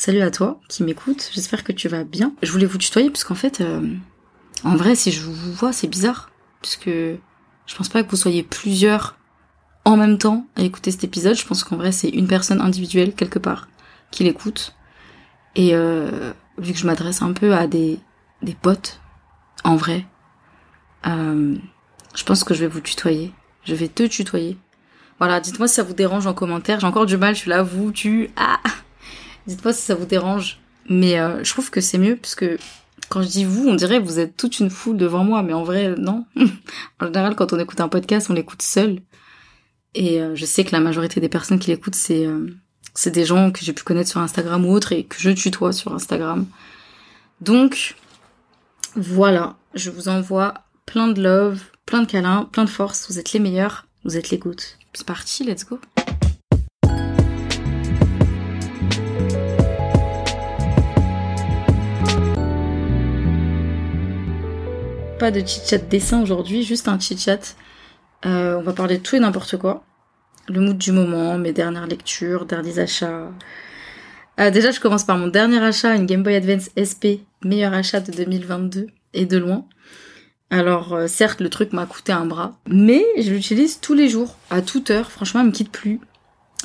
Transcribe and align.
salut 0.00 0.22
à 0.22 0.30
toi 0.30 0.58
qui 0.66 0.82
m'écoute, 0.82 1.30
j'espère 1.34 1.62
que 1.62 1.72
tu 1.72 1.86
vas 1.86 2.04
bien. 2.04 2.32
Je 2.42 2.50
voulais 2.50 2.64
vous 2.64 2.78
tutoyer 2.78 3.10
parce 3.10 3.22
qu'en 3.22 3.34
fait, 3.34 3.60
euh, 3.60 3.94
en 4.64 4.74
vrai, 4.74 4.94
si 4.94 5.12
je 5.12 5.20
vous 5.20 5.52
vois, 5.52 5.74
c'est 5.74 5.88
bizarre. 5.88 6.30
Parce 6.62 6.76
que 6.76 7.18
je 7.66 7.76
pense 7.76 7.90
pas 7.90 8.02
que 8.02 8.08
vous 8.08 8.16
soyez 8.16 8.42
plusieurs 8.42 9.18
en 9.84 9.98
même 9.98 10.16
temps 10.16 10.46
à 10.56 10.62
écouter 10.62 10.90
cet 10.90 11.04
épisode. 11.04 11.36
Je 11.36 11.44
pense 11.44 11.64
qu'en 11.64 11.76
vrai, 11.76 11.92
c'est 11.92 12.08
une 12.08 12.28
personne 12.28 12.62
individuelle 12.62 13.14
quelque 13.14 13.38
part 13.38 13.68
qui 14.10 14.24
l'écoute. 14.24 14.74
Et 15.54 15.74
euh, 15.74 16.32
vu 16.56 16.72
que 16.72 16.78
je 16.78 16.86
m'adresse 16.86 17.20
un 17.20 17.34
peu 17.34 17.52
à 17.52 17.66
des, 17.66 18.00
des 18.40 18.54
potes, 18.54 19.02
en 19.64 19.76
vrai, 19.76 20.06
euh, 21.06 21.56
je 22.14 22.24
pense 22.24 22.42
que 22.42 22.54
je 22.54 22.60
vais 22.60 22.68
vous 22.68 22.80
tutoyer. 22.80 23.34
Je 23.64 23.74
vais 23.74 23.88
te 23.88 24.04
tutoyer. 24.04 24.56
Voilà, 25.18 25.40
dites-moi 25.40 25.68
si 25.68 25.74
ça 25.74 25.82
vous 25.82 25.92
dérange 25.92 26.26
en 26.26 26.32
commentaire. 26.32 26.80
J'ai 26.80 26.86
encore 26.86 27.04
du 27.04 27.18
mal, 27.18 27.34
je 27.34 27.40
suis 27.40 27.50
là, 27.50 27.62
vous, 27.62 27.92
tu, 27.92 28.30
ah 28.36 28.60
Dites-moi 29.46 29.72
si 29.72 29.82
ça 29.82 29.94
vous 29.94 30.06
dérange. 30.06 30.58
Mais 30.88 31.20
euh, 31.20 31.44
je 31.44 31.50
trouve 31.50 31.70
que 31.70 31.80
c'est 31.80 31.98
mieux 31.98 32.16
parce 32.16 32.34
que 32.34 32.58
quand 33.08 33.22
je 33.22 33.28
dis 33.28 33.44
vous, 33.44 33.68
on 33.68 33.74
dirait 33.74 33.98
que 33.98 34.04
vous 34.04 34.18
êtes 34.18 34.36
toute 34.36 34.60
une 34.60 34.70
foule 34.70 34.96
devant 34.96 35.24
moi, 35.24 35.42
mais 35.42 35.52
en 35.52 35.64
vrai, 35.64 35.94
non. 35.96 36.24
en 37.00 37.06
général, 37.06 37.34
quand 37.36 37.52
on 37.52 37.58
écoute 37.58 37.80
un 37.80 37.88
podcast, 37.88 38.28
on 38.30 38.34
l'écoute 38.34 38.62
seul. 38.62 39.00
Et 39.94 40.20
euh, 40.20 40.34
je 40.34 40.44
sais 40.44 40.64
que 40.64 40.72
la 40.72 40.80
majorité 40.80 41.20
des 41.20 41.28
personnes 41.28 41.58
qui 41.58 41.70
l'écoutent, 41.70 41.94
c'est 41.94 42.26
euh, 42.26 42.46
c'est 42.94 43.10
des 43.10 43.24
gens 43.24 43.50
que 43.50 43.64
j'ai 43.64 43.72
pu 43.72 43.84
connaître 43.84 44.10
sur 44.10 44.20
Instagram 44.20 44.64
ou 44.64 44.72
autre 44.72 44.92
et 44.92 45.04
que 45.04 45.16
je 45.18 45.30
tutoie 45.30 45.72
sur 45.72 45.94
Instagram. 45.94 46.46
Donc, 47.40 47.96
voilà, 48.96 49.56
je 49.74 49.90
vous 49.90 50.08
envoie 50.08 50.54
plein 50.86 51.08
de 51.08 51.22
love, 51.22 51.62
plein 51.86 52.02
de 52.02 52.06
câlins, 52.06 52.48
plein 52.50 52.64
de 52.64 52.70
force. 52.70 53.10
Vous 53.10 53.18
êtes 53.18 53.32
les 53.32 53.40
meilleurs, 53.40 53.86
vous 54.04 54.16
êtes 54.16 54.30
l'écoute. 54.30 54.78
C'est 54.92 55.06
parti, 55.06 55.44
let's 55.44 55.64
go. 55.64 55.78
Pas 65.20 65.30
de 65.30 65.40
chit-chat 65.40 65.76
dessin 65.76 66.22
aujourd'hui, 66.22 66.62
juste 66.62 66.88
un 66.88 66.98
chit-chat. 66.98 67.54
Euh, 68.24 68.56
on 68.56 68.62
va 68.62 68.72
parler 68.72 68.96
de 68.96 69.02
tout 69.02 69.16
et 69.16 69.20
n'importe 69.20 69.58
quoi. 69.58 69.84
Le 70.48 70.62
mood 70.62 70.78
du 70.78 70.92
moment, 70.92 71.36
mes 71.36 71.52
dernières 71.52 71.86
lectures, 71.86 72.46
derniers 72.46 72.78
achats. 72.78 73.30
Euh, 74.40 74.50
déjà, 74.50 74.70
je 74.70 74.80
commence 74.80 75.04
par 75.04 75.18
mon 75.18 75.26
dernier 75.26 75.62
achat, 75.62 75.94
une 75.94 76.06
Game 76.06 76.22
Boy 76.22 76.36
Advance 76.36 76.70
SP, 76.72 77.20
meilleur 77.44 77.74
achat 77.74 78.00
de 78.00 78.12
2022 78.12 78.86
et 79.12 79.26
de 79.26 79.36
loin. 79.36 79.66
Alors 80.48 80.94
euh, 80.94 81.06
certes, 81.06 81.42
le 81.42 81.50
truc 81.50 81.74
m'a 81.74 81.84
coûté 81.84 82.12
un 82.12 82.24
bras, 82.24 82.58
mais 82.66 83.04
je 83.18 83.30
l'utilise 83.30 83.78
tous 83.78 83.92
les 83.92 84.08
jours, 84.08 84.36
à 84.48 84.62
toute 84.62 84.90
heure. 84.90 85.10
Franchement, 85.10 85.40
elle 85.40 85.48
me 85.48 85.52
quitte 85.52 85.70
plus. 85.70 86.00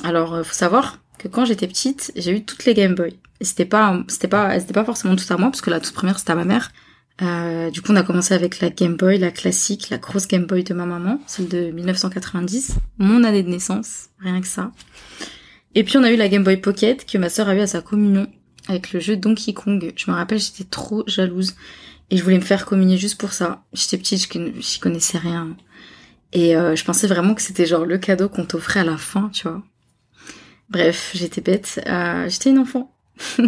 Alors, 0.02 0.32
euh, 0.32 0.42
faut 0.42 0.54
savoir 0.54 1.00
que 1.18 1.28
quand 1.28 1.44
j'étais 1.44 1.66
petite, 1.66 2.10
j'ai 2.16 2.30
eu 2.32 2.42
toutes 2.42 2.64
les 2.64 2.72
Game 2.72 2.94
Boy. 2.94 3.18
Et 3.40 3.44
c'était 3.44 3.66
pas, 3.66 4.02
c'était 4.08 4.28
pas, 4.28 4.58
c'était 4.58 4.72
pas 4.72 4.86
forcément 4.86 5.14
tout 5.14 5.30
à 5.30 5.36
moi, 5.36 5.50
parce 5.50 5.60
que 5.60 5.68
la 5.68 5.78
toute 5.78 5.92
première 5.92 6.18
c'était 6.18 6.32
à 6.32 6.36
ma 6.36 6.46
mère. 6.46 6.70
Euh, 7.22 7.70
du 7.70 7.80
coup, 7.80 7.92
on 7.92 7.96
a 7.96 8.02
commencé 8.02 8.34
avec 8.34 8.60
la 8.60 8.68
Game 8.70 8.96
Boy, 8.96 9.18
la 9.18 9.30
classique, 9.30 9.88
la 9.90 9.98
grosse 9.98 10.28
Game 10.28 10.44
Boy 10.44 10.64
de 10.64 10.74
ma 10.74 10.84
maman, 10.84 11.20
celle 11.26 11.48
de 11.48 11.70
1990, 11.70 12.74
mon 12.98 13.24
année 13.24 13.42
de 13.42 13.48
naissance, 13.48 14.10
rien 14.20 14.40
que 14.40 14.46
ça. 14.46 14.72
Et 15.74 15.84
puis 15.84 15.96
on 15.96 16.02
a 16.02 16.10
eu 16.10 16.16
la 16.16 16.28
Game 16.28 16.44
Boy 16.44 16.58
Pocket 16.58 17.06
que 17.06 17.18
ma 17.18 17.28
sœur 17.28 17.48
a 17.48 17.54
eu 17.54 17.60
à 17.60 17.66
sa 17.66 17.80
communion 17.80 18.26
avec 18.68 18.92
le 18.92 19.00
jeu 19.00 19.16
Donkey 19.16 19.52
Kong. 19.52 19.92
Je 19.96 20.10
me 20.10 20.16
rappelle, 20.16 20.38
j'étais 20.38 20.64
trop 20.64 21.04
jalouse 21.06 21.54
et 22.10 22.16
je 22.16 22.22
voulais 22.22 22.36
me 22.36 22.42
faire 22.42 22.66
communier 22.66 22.98
juste 22.98 23.18
pour 23.18 23.32
ça. 23.32 23.64
J'étais 23.72 23.98
petite, 23.98 24.28
j'y 24.60 24.78
connaissais 24.78 25.18
rien. 25.18 25.56
Et 26.32 26.56
euh, 26.56 26.76
je 26.76 26.84
pensais 26.84 27.06
vraiment 27.06 27.34
que 27.34 27.42
c'était 27.42 27.66
genre 27.66 27.84
le 27.84 27.98
cadeau 27.98 28.28
qu'on 28.28 28.44
t'offrait 28.44 28.80
à 28.80 28.84
la 28.84 28.96
fin, 28.96 29.30
tu 29.32 29.48
vois. 29.48 29.62
Bref, 30.68 31.12
j'étais 31.14 31.40
bête. 31.40 31.80
Euh, 31.86 32.28
j'étais 32.28 32.50
une 32.50 32.58
enfant. 32.58 32.92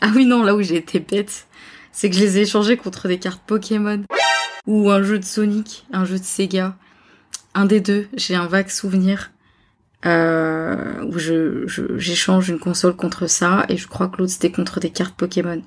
ah 0.00 0.10
oui, 0.14 0.26
non, 0.26 0.42
là 0.42 0.54
où 0.54 0.60
été 0.60 1.00
bête, 1.00 1.47
c'est 1.92 2.10
que 2.10 2.16
je 2.16 2.20
les 2.20 2.38
ai 2.38 2.42
échangés 2.42 2.76
contre 2.76 3.08
des 3.08 3.18
cartes 3.18 3.42
Pokémon 3.46 4.04
ou 4.66 4.90
un 4.90 5.02
jeu 5.02 5.18
de 5.18 5.24
Sonic, 5.24 5.86
un 5.92 6.04
jeu 6.04 6.18
de 6.18 6.24
Sega. 6.24 6.76
Un 7.54 7.64
des 7.64 7.80
deux, 7.80 8.06
j'ai 8.14 8.34
un 8.34 8.46
vague 8.46 8.68
souvenir 8.68 9.32
euh, 10.06 11.02
où 11.04 11.18
je 11.18 11.66
j'échange 11.96 12.48
une 12.50 12.60
console 12.60 12.94
contre 12.94 13.26
ça 13.26 13.66
et 13.68 13.76
je 13.76 13.88
crois 13.88 14.08
que 14.08 14.18
l'autre 14.18 14.32
c'était 14.32 14.52
contre 14.52 14.78
des 14.78 14.90
cartes 14.90 15.16
Pokémon 15.16 15.60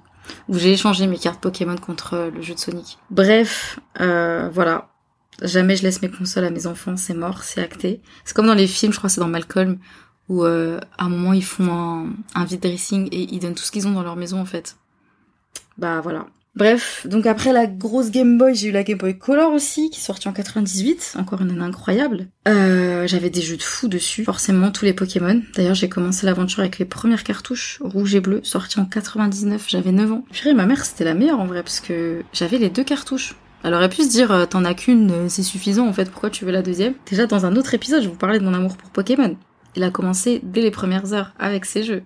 où 0.48 0.58
j'ai 0.58 0.72
échangé 0.72 1.08
mes 1.08 1.18
cartes 1.18 1.42
Pokémon 1.42 1.76
contre 1.76 2.32
le 2.34 2.42
jeu 2.42 2.54
de 2.54 2.60
Sonic. 2.60 2.98
Bref, 3.10 3.80
euh, 4.00 4.50
voilà. 4.54 4.90
Jamais 5.42 5.76
je 5.76 5.84
laisse 5.84 6.02
mes 6.02 6.10
consoles 6.10 6.46
à 6.46 6.52
mes 6.52 6.68
enfants, 6.68 6.96
c'est 6.98 7.16
mort, 7.16 7.44
c'est 7.44 7.62
acté. 7.62 8.02
C'est 8.24 8.36
comme 8.36 8.46
dans 8.46 8.54
les 8.54 8.68
films, 8.68 8.94
je 8.94 8.98
crois 9.00 9.10
c'est 9.10 9.22
dans 9.22 9.28
Malcolm, 9.28 9.80
où 10.30 10.46
euh, 10.46 10.80
à 10.98 11.06
un 11.06 11.10
moment 11.10 11.34
ils 11.34 11.44
font 11.44 11.72
un, 11.72 12.14
un 12.36 12.46
vide 12.46 12.62
dressing 12.62 13.10
et 13.12 13.28
ils 13.34 13.40
donnent 13.40 13.56
tout 13.56 13.64
ce 13.64 13.72
qu'ils 13.72 13.88
ont 13.88 13.92
dans 13.92 14.04
leur 14.04 14.16
maison 14.16 14.40
en 14.40 14.46
fait 14.46 14.78
bah 15.78 16.02
voilà. 16.02 16.28
Bref, 16.54 17.08
donc 17.08 17.28
après 17.28 17.54
la 17.54 17.66
grosse 17.66 18.12
Game 18.12 18.38
Boy, 18.38 18.56
j'ai 18.56 18.68
eu 18.68 18.72
la 18.72 18.84
Game 18.84 18.98
Boy 18.98 19.18
Color 19.18 19.54
aussi, 19.54 19.90
qui 19.90 20.00
est 20.00 20.04
sortie 20.04 20.28
en 20.28 20.34
98, 20.34 21.16
encore 21.18 21.42
une 21.42 21.52
année 21.52 21.62
incroyable. 21.62 22.28
Euh, 22.48 23.08
j'avais 23.08 23.30
des 23.30 23.42
jeux 23.42 23.56
de 23.56 23.64
fou 23.64 23.88
dessus, 23.88 24.26
forcément 24.26 24.70
tous 24.70 24.84
les 24.84 24.92
Pokémon. 24.92 25.42
D'ailleurs, 25.56 25.76
j'ai 25.76 25.88
commencé 25.88 26.26
l'aventure 26.26 26.60
avec 26.60 26.78
les 26.78 26.84
premières 26.84 27.24
cartouches, 27.24 27.80
rouge 27.82 28.16
et 28.16 28.20
bleu, 28.20 28.42
sorties 28.44 28.82
en 28.82 28.86
99, 28.86 29.66
j'avais 29.70 29.94
9 29.94 30.12
ans. 30.12 30.26
Puis 30.30 30.54
ma 30.54 30.66
mère, 30.66 30.84
c'était 30.84 31.06
la 31.06 31.14
meilleure 31.14 31.40
en 31.40 31.46
vrai, 31.46 31.64
parce 31.64 31.80
que 31.80 32.22
j'avais 32.34 32.58
les 32.58 32.70
deux 32.70 32.84
cartouches. 32.84 33.36
Elle 33.64 33.74
aurait 33.74 33.90
pu 33.90 34.04
se 34.04 34.10
dire, 34.10 34.32
euh, 34.32 34.46
t'en 34.46 34.66
as 34.66 34.74
qu'une, 34.74 35.12
euh, 35.12 35.30
c'est 35.30 35.44
suffisant 35.44 35.88
en 35.88 35.94
fait, 35.94 36.10
pourquoi 36.10 36.32
tu 36.32 36.44
veux 36.44 36.52
la 36.52 36.64
deuxième? 36.64 36.96
Déjà, 37.10 37.28
dans 37.28 37.46
un 37.46 37.56
autre 37.56 37.74
épisode, 37.76 38.04
je 38.04 38.10
vous 38.10 38.16
parlais 38.16 38.40
de 38.40 38.44
mon 38.44 38.54
amour 38.54 38.76
pour 38.76 38.90
Pokémon. 38.90 39.38
Il 39.78 39.84
a 39.84 39.90
commencé 39.90 40.42
dès 40.44 40.62
les 40.62 40.72
premières 40.72 41.14
heures 41.14 41.32
avec 41.40 41.64
ces 41.64 41.84
jeux. 41.84 42.04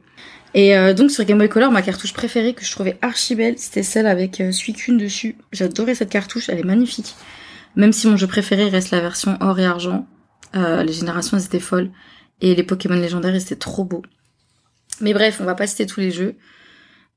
Et 0.55 0.75
euh, 0.75 0.93
donc 0.93 1.11
sur 1.11 1.25
Game 1.25 1.37
Boy 1.37 1.49
Color, 1.49 1.69
ma 1.69 1.81
cartouche 1.81 2.13
préférée 2.13 2.53
que 2.53 2.63
je 2.63 2.71
trouvais 2.71 2.97
archi 3.01 3.35
belle, 3.35 3.59
c'était 3.59 3.83
celle 3.83 4.07
avec 4.07 4.39
euh, 4.39 4.53
Suicune 4.53 4.97
dessus. 4.97 5.35
J'adorais 5.51 5.95
cette 5.95 6.09
cartouche, 6.09 6.49
elle 6.49 6.59
est 6.59 6.63
magnifique. 6.63 7.13
Même 7.75 7.91
si 7.91 8.07
mon 8.07 8.15
jeu 8.15 8.25
préféré 8.25 8.69
reste 8.69 8.91
la 8.91 9.01
version 9.01 9.37
or 9.41 9.59
et 9.59 9.65
argent, 9.65 10.07
euh, 10.55 10.83
les 10.83 10.93
générations 10.93 11.37
elles 11.37 11.45
étaient 11.45 11.59
folles 11.59 11.91
et 12.39 12.55
les 12.55 12.63
Pokémon 12.63 12.95
légendaires 12.95 13.35
étaient 13.35 13.57
trop 13.57 13.83
beaux. 13.83 14.03
Mais 15.01 15.13
bref, 15.13 15.39
on 15.41 15.45
va 15.45 15.55
pas 15.55 15.67
citer 15.67 15.85
tous 15.85 15.99
les 15.99 16.11
jeux 16.11 16.37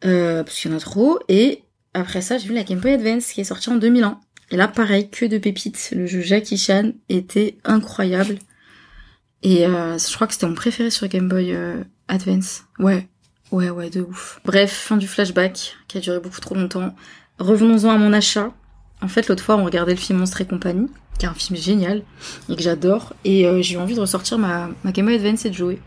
euh, 0.05 0.43
parce 0.43 0.59
qu'il 0.59 0.71
y 0.71 0.75
en 0.75 0.77
a 0.77 0.81
trop. 0.81 1.21
Et 1.29 1.63
après 1.95 2.23
ça, 2.23 2.39
j'ai 2.39 2.49
vu 2.49 2.55
la 2.55 2.65
Game 2.65 2.81
Boy 2.81 2.93
Advance 2.93 3.33
qui 3.33 3.41
est 3.41 3.45
sortie 3.45 3.71
en 3.71 3.77
2001. 3.77 4.19
Et 4.51 4.57
là, 4.57 4.67
pareil, 4.67 5.11
que 5.11 5.27
de 5.27 5.39
pépites. 5.39 5.93
Le 5.95 6.07
jeu 6.07 6.23
Jackie 6.23 6.59
Chan 6.59 6.93
était 7.09 7.59
incroyable. 7.65 8.39
Et 9.45 9.65
euh, 9.67 9.97
je 9.97 10.15
crois 10.15 10.27
que 10.27 10.33
c'était 10.33 10.49
mon 10.49 10.55
préféré 10.55 10.91
sur 10.91 11.07
Game 11.07 11.29
Boy 11.29 11.57
Advance. 12.09 12.65
Ouais, 12.81 13.07
Ouais, 13.51 13.71
ouais, 13.71 13.89
de 13.89 14.03
ouf. 14.03 14.41
Bref, 14.45 14.71
fin 14.73 14.99
du 14.99 15.09
flashback, 15.09 15.77
qui 15.89 15.97
a 15.97 16.01
duré 16.01 16.21
beaucoup 16.21 16.41
trop 16.41 16.55
longtemps. 16.55 16.95
Revenons-en 17.39 17.91
à 17.91 17.97
mon 17.97 18.13
achat. 18.13 18.53
En 19.01 19.09
fait, 19.09 19.29
l'autre 19.29 19.43
fois, 19.43 19.57
on 19.57 19.65
regardait 19.65 19.95
le 19.95 19.99
film 19.99 20.19
Monstre 20.19 20.43
et 20.43 20.47
compagnie, 20.47 20.89
qui 21.19 21.25
est 21.25 21.29
un 21.29 21.35
film 21.35 21.59
génial, 21.59 22.03
et 22.51 22.57
que 22.57 22.63
j'adore, 22.63 23.15
et 23.25 23.47
euh, 23.47 23.63
j'ai 23.63 23.77
eu 23.77 23.79
envie 23.79 23.95
de 23.95 24.01
ressortir 24.01 24.39
ma, 24.39 24.69
Game 24.87 25.07
Boy 25.07 25.15
Advance 25.15 25.47
et 25.47 25.51
de 25.51 25.55
jouer. 25.55 25.79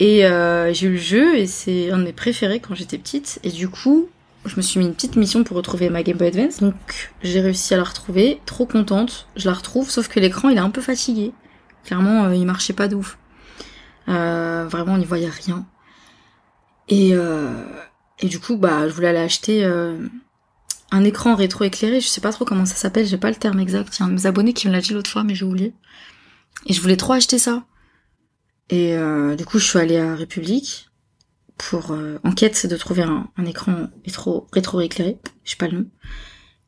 Et 0.00 0.26
euh, 0.26 0.72
j'ai 0.72 0.86
eu 0.86 0.92
le 0.92 0.96
jeu, 0.96 1.36
et 1.36 1.46
c'est 1.46 1.90
un 1.92 1.98
de 1.98 2.04
mes 2.04 2.12
préférés 2.12 2.60
quand 2.60 2.74
j'étais 2.74 2.98
petite, 2.98 3.38
et 3.44 3.50
du 3.50 3.68
coup, 3.68 4.08
je 4.44 4.56
me 4.56 4.62
suis 4.62 4.80
mis 4.80 4.86
une 4.86 4.94
petite 4.94 5.16
mission 5.16 5.44
pour 5.44 5.56
retrouver 5.56 5.90
ma 5.90 6.02
Game 6.02 6.16
Boy 6.16 6.28
Advance, 6.28 6.60
donc 6.60 6.74
j'ai 7.22 7.40
réussi 7.40 7.74
à 7.74 7.76
la 7.76 7.84
retrouver, 7.84 8.40
trop 8.46 8.66
contente, 8.66 9.28
je 9.36 9.46
la 9.46 9.54
retrouve, 9.54 9.90
sauf 9.90 10.08
que 10.08 10.18
l'écran, 10.18 10.48
il 10.48 10.56
est 10.56 10.60
un 10.60 10.70
peu 10.70 10.80
fatigué. 10.80 11.32
Clairement, 11.84 12.24
euh, 12.24 12.34
il 12.34 12.46
marchait 12.46 12.72
pas 12.72 12.88
de 12.88 12.96
ouf. 12.96 13.16
vraiment, 14.06 14.94
on 14.94 14.98
n'y 14.98 15.04
voyait 15.04 15.28
rien. 15.28 15.64
Et, 16.88 17.10
euh, 17.14 17.50
et 18.20 18.26
du 18.28 18.38
coup, 18.38 18.56
bah, 18.56 18.88
je 18.88 18.92
voulais 18.92 19.08
aller 19.08 19.18
acheter 19.18 19.64
euh, 19.64 19.98
un 20.90 21.04
écran 21.04 21.34
rétro-éclairé. 21.34 22.00
Je 22.00 22.08
sais 22.08 22.20
pas 22.20 22.32
trop 22.32 22.44
comment 22.44 22.66
ça 22.66 22.74
s'appelle, 22.74 23.06
j'ai 23.06 23.18
pas 23.18 23.30
le 23.30 23.36
terme 23.36 23.60
exact. 23.60 23.96
Il 23.96 24.00
y 24.00 24.02
a 24.02 24.06
un 24.06 24.08
de 24.08 24.14
mes 24.14 24.26
abonnés 24.26 24.52
qui 24.52 24.68
me 24.68 24.72
l'a 24.72 24.80
dit 24.80 24.92
l'autre 24.92 25.10
fois, 25.10 25.24
mais 25.24 25.34
j'ai 25.34 25.44
oublié. 25.44 25.74
Et 26.66 26.72
je 26.72 26.80
voulais 26.80 26.96
trop 26.96 27.12
acheter 27.12 27.38
ça. 27.38 27.64
Et 28.70 28.96
euh, 28.96 29.34
du 29.36 29.44
coup, 29.44 29.58
je 29.58 29.66
suis 29.66 29.78
allée 29.78 29.98
à 29.98 30.14
République 30.14 30.90
pour 31.56 31.92
euh, 31.92 32.18
enquête 32.24 32.66
de 32.66 32.76
trouver 32.76 33.02
un, 33.02 33.28
un 33.36 33.44
écran 33.44 33.88
rétro, 34.04 34.46
rétro-éclairé. 34.52 35.18
Je 35.44 35.50
sais 35.50 35.56
pas 35.56 35.68
le 35.68 35.78
nom. 35.78 35.86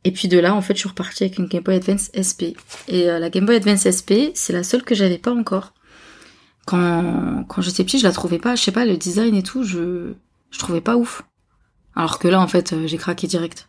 Et 0.04 0.12
puis 0.12 0.28
de 0.28 0.38
là, 0.38 0.54
en 0.54 0.62
fait, 0.62 0.74
je 0.74 0.80
suis 0.80 0.88
repartie 0.88 1.24
avec 1.24 1.38
une 1.38 1.46
Game 1.46 1.62
Boy 1.62 1.76
Advance 1.76 2.10
SP. 2.16 2.56
Et 2.88 3.10
euh, 3.10 3.18
la 3.18 3.28
Game 3.28 3.44
Boy 3.44 3.56
Advance 3.56 3.86
SP, 3.88 4.32
c'est 4.34 4.52
la 4.52 4.62
seule 4.62 4.82
que 4.82 4.94
j'avais 4.94 5.18
pas 5.18 5.32
encore 5.32 5.74
quand, 6.66 7.44
quand 7.48 7.62
j'étais 7.62 7.84
petite, 7.84 8.00
je 8.00 8.06
la 8.06 8.12
trouvais 8.12 8.38
pas, 8.38 8.54
je 8.54 8.62
sais 8.62 8.72
pas, 8.72 8.84
le 8.84 8.96
design 8.96 9.34
et 9.34 9.42
tout, 9.42 9.64
je, 9.64 10.12
je 10.50 10.58
trouvais 10.58 10.80
pas 10.80 10.96
ouf. 10.96 11.22
Alors 11.96 12.18
que 12.18 12.28
là, 12.28 12.40
en 12.40 12.46
fait, 12.46 12.72
euh, 12.72 12.86
j'ai 12.86 12.96
craqué 12.96 13.26
direct. 13.26 13.68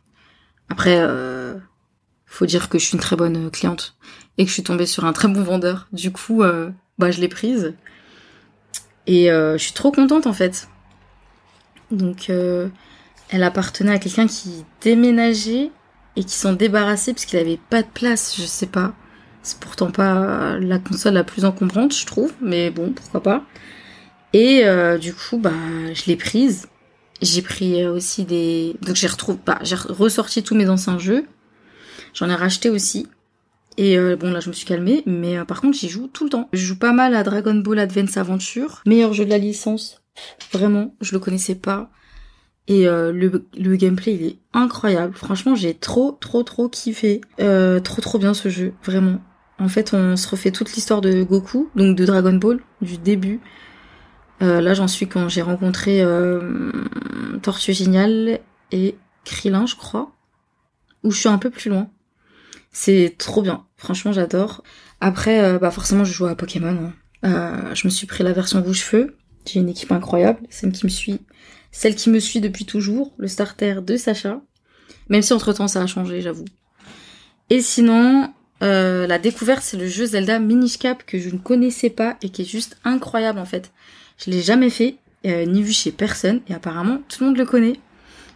Après, 0.70 0.98
euh, 1.00 1.58
faut 2.26 2.46
dire 2.46 2.70
que 2.70 2.80
je 2.80 2.86
suis 2.86 2.94
une 2.94 3.02
très 3.02 3.16
bonne 3.16 3.52
cliente 3.52 3.96
et 4.38 4.44
que 4.44 4.50
je 4.50 4.54
suis 4.54 4.64
tombée 4.64 4.86
sur 4.86 5.06
un 5.06 5.14
très 5.14 5.28
bon 5.28 5.44
vendeur. 5.44 5.88
Du 5.92 6.12
coup, 6.12 6.44
euh, 6.44 6.70
bah, 6.98 7.12
je 7.12 7.20
l'ai 7.20 7.28
prise. 7.28 7.76
Et 9.08 9.32
euh, 9.32 9.58
je 9.58 9.64
suis 9.64 9.74
trop 9.74 9.92
contente, 9.92 10.28
en 10.28 10.34
fait. 10.34 10.70
Donc, 11.92 12.30
euh, 12.30 12.70
elle 13.30 13.44
appartenait 13.44 13.92
à 13.92 14.00
quelqu'un 14.00 14.28
qui 14.28 14.66
déménageait 14.82 15.72
et 16.16 16.24
qui 16.24 16.34
s'en 16.34 16.54
débarrassait 16.54 17.14
parce 17.14 17.26
qu'il 17.26 17.40
avait 17.40 17.60
pas 17.70 17.84
de 17.84 17.88
place, 17.88 18.36
je 18.38 18.46
sais 18.46 18.68
pas. 18.68 18.94
C'est 19.44 19.60
pourtant 19.60 19.92
pas 19.92 20.58
la 20.60 20.78
console 20.80 21.14
la 21.14 21.24
plus 21.24 21.46
encombrante, 21.46 21.96
je 21.96 22.06
trouve, 22.06 22.34
mais 22.42 22.70
bon, 22.70 22.92
pourquoi 22.92 23.24
pas. 23.24 23.44
Et 24.34 24.62
euh, 24.66 24.98
du 24.98 25.14
coup, 25.14 25.38
bah, 25.38 25.52
je 25.94 26.06
l'ai 26.08 26.16
prise. 26.16 26.68
J'ai 27.22 27.42
pris 27.42 27.84
euh, 27.84 27.94
aussi 27.94 28.26
des... 28.26 28.76
Donc 28.82 28.96
j'ai 28.96 29.08
retrouvé... 29.08 29.38
Bah, 29.46 29.60
j'ai 29.64 29.76
ressorti 29.76 30.44
tous 30.44 30.56
mes 30.56 30.70
anciens 30.70 30.98
jeux. 30.98 31.26
J'en 32.14 32.30
ai 32.30 32.36
racheté 32.36 32.70
aussi. 32.70 33.08
Et 33.78 33.98
euh, 33.98 34.18
bon 34.18 34.32
là 34.32 34.42
je 34.42 34.50
me 34.50 34.54
suis 34.54 34.66
calmée, 34.66 35.02
mais 35.06 35.44
par 35.46 35.62
contre 35.62 35.78
j'y 35.78 35.88
joue 35.88 36.08
tout 36.08 36.26
le 36.26 36.30
temps. 36.30 36.50
Je 36.52 36.66
joue 36.66 36.78
pas 36.78 36.92
mal 36.92 37.16
à 37.16 37.24
Dragon 37.24 37.56
Ball 37.56 37.80
Advance 37.80 38.18
Adventure, 38.18 38.82
meilleur 38.86 39.14
jeu 39.14 39.24
de 39.24 39.30
la 39.30 39.38
licence. 39.38 40.02
Vraiment, 40.52 40.94
je 41.00 41.14
le 41.14 41.20
connaissais 41.20 41.56
pas. 41.56 41.90
Et 42.68 42.84
le, 42.84 43.48
le 43.58 43.76
gameplay 43.78 44.16
il 44.16 44.24
est 44.26 44.40
incroyable. 44.54 45.16
Franchement 45.16 45.56
j'ai 45.56 45.74
trop 45.74 46.12
trop 46.20 46.44
trop 46.44 46.68
kiffé. 46.68 47.22
trop 47.38 48.02
trop 48.02 48.20
bien 48.20 48.34
ce 48.34 48.50
jeu, 48.50 48.74
vraiment. 48.84 49.22
En 49.62 49.70
fait 49.70 49.94
on 49.94 50.18
se 50.18 50.28
refait 50.28 50.52
toute 50.52 50.74
l'histoire 50.74 51.02
de 51.02 51.24
Goku, 51.24 51.70
donc 51.76 51.96
de 51.96 52.06
Dragon 52.06 52.34
Ball, 52.34 52.60
du 52.82 52.98
début. 52.98 53.40
là 54.40 54.74
j'en 54.74 54.88
suis 54.88 55.08
quand 55.08 55.30
j'ai 55.30 55.44
rencontré 55.44 56.04
Tortue 57.42 57.74
Génial 57.74 58.40
et 58.72 58.98
Krillin 59.24 59.66
je 59.66 59.76
crois. 59.76 60.12
Ou 61.04 61.12
je 61.12 61.20
suis 61.20 61.30
un 61.30 61.38
peu 61.38 61.50
plus 61.50 61.70
loin. 61.70 61.90
C'est 62.72 63.16
trop 63.18 63.42
bien. 63.42 63.66
Franchement, 63.78 64.12
j'adore. 64.12 64.64
Après, 65.00 65.44
euh, 65.44 65.60
bah 65.60 65.72
forcément, 65.72 66.04
je 66.04 66.14
joue 66.14 66.28
à 66.28 66.36
Pokémon. 66.36 66.70
Hein. 66.70 66.94
Euh, 67.26 67.76
je 67.76 67.88
me 67.88 67.90
suis 67.90 68.08
pris 68.08 68.24
la 68.24 68.34
version 68.34 68.62
rouge-feu. 68.62 69.18
J'ai 69.46 69.60
une 69.60 69.70
équipe 69.70 69.92
incroyable, 69.92 70.40
celle 70.50 70.72
qui 70.72 70.86
me 70.86 70.92
suit, 70.92 71.20
celle 71.72 71.96
qui 71.96 72.12
me 72.12 72.20
suit 72.20 72.42
depuis 72.42 72.66
toujours, 72.66 73.16
le 73.18 73.28
starter 73.28 73.82
de 73.82 73.98
Sacha. 73.98 74.40
Même 75.10 75.24
si 75.24 75.34
entre 75.34 75.52
temps 75.52 75.68
ça 75.68 75.82
a 75.82 75.88
changé, 75.88 76.22
j'avoue. 76.22 76.46
Et 77.50 77.60
sinon, 77.60 78.32
euh, 78.62 79.08
la 79.08 79.20
découverte, 79.20 79.64
c'est 79.64 79.78
le 79.78 79.88
jeu 79.88 80.06
Zelda 80.06 80.40
Minish 80.40 80.78
Cap 80.78 81.04
que 81.06 81.20
je 81.20 81.30
ne 81.30 81.38
connaissais 81.38 81.90
pas 81.90 82.18
et 82.22 82.30
qui 82.30 82.44
est 82.44 82.46
juste 82.46 82.78
incroyable 82.84 83.40
en 83.40 83.46
fait. 83.46 83.72
Je 84.18 84.30
l'ai 84.30 84.42
jamais 84.42 84.70
fait, 84.70 84.98
ni 85.24 85.64
vu 85.64 85.72
chez 85.72 85.92
personne, 85.92 86.42
et 86.48 86.54
apparemment 86.54 87.00
tout 87.10 87.18
le 87.22 87.28
monde 87.28 87.38
le 87.38 87.46
connaît. 87.46 87.80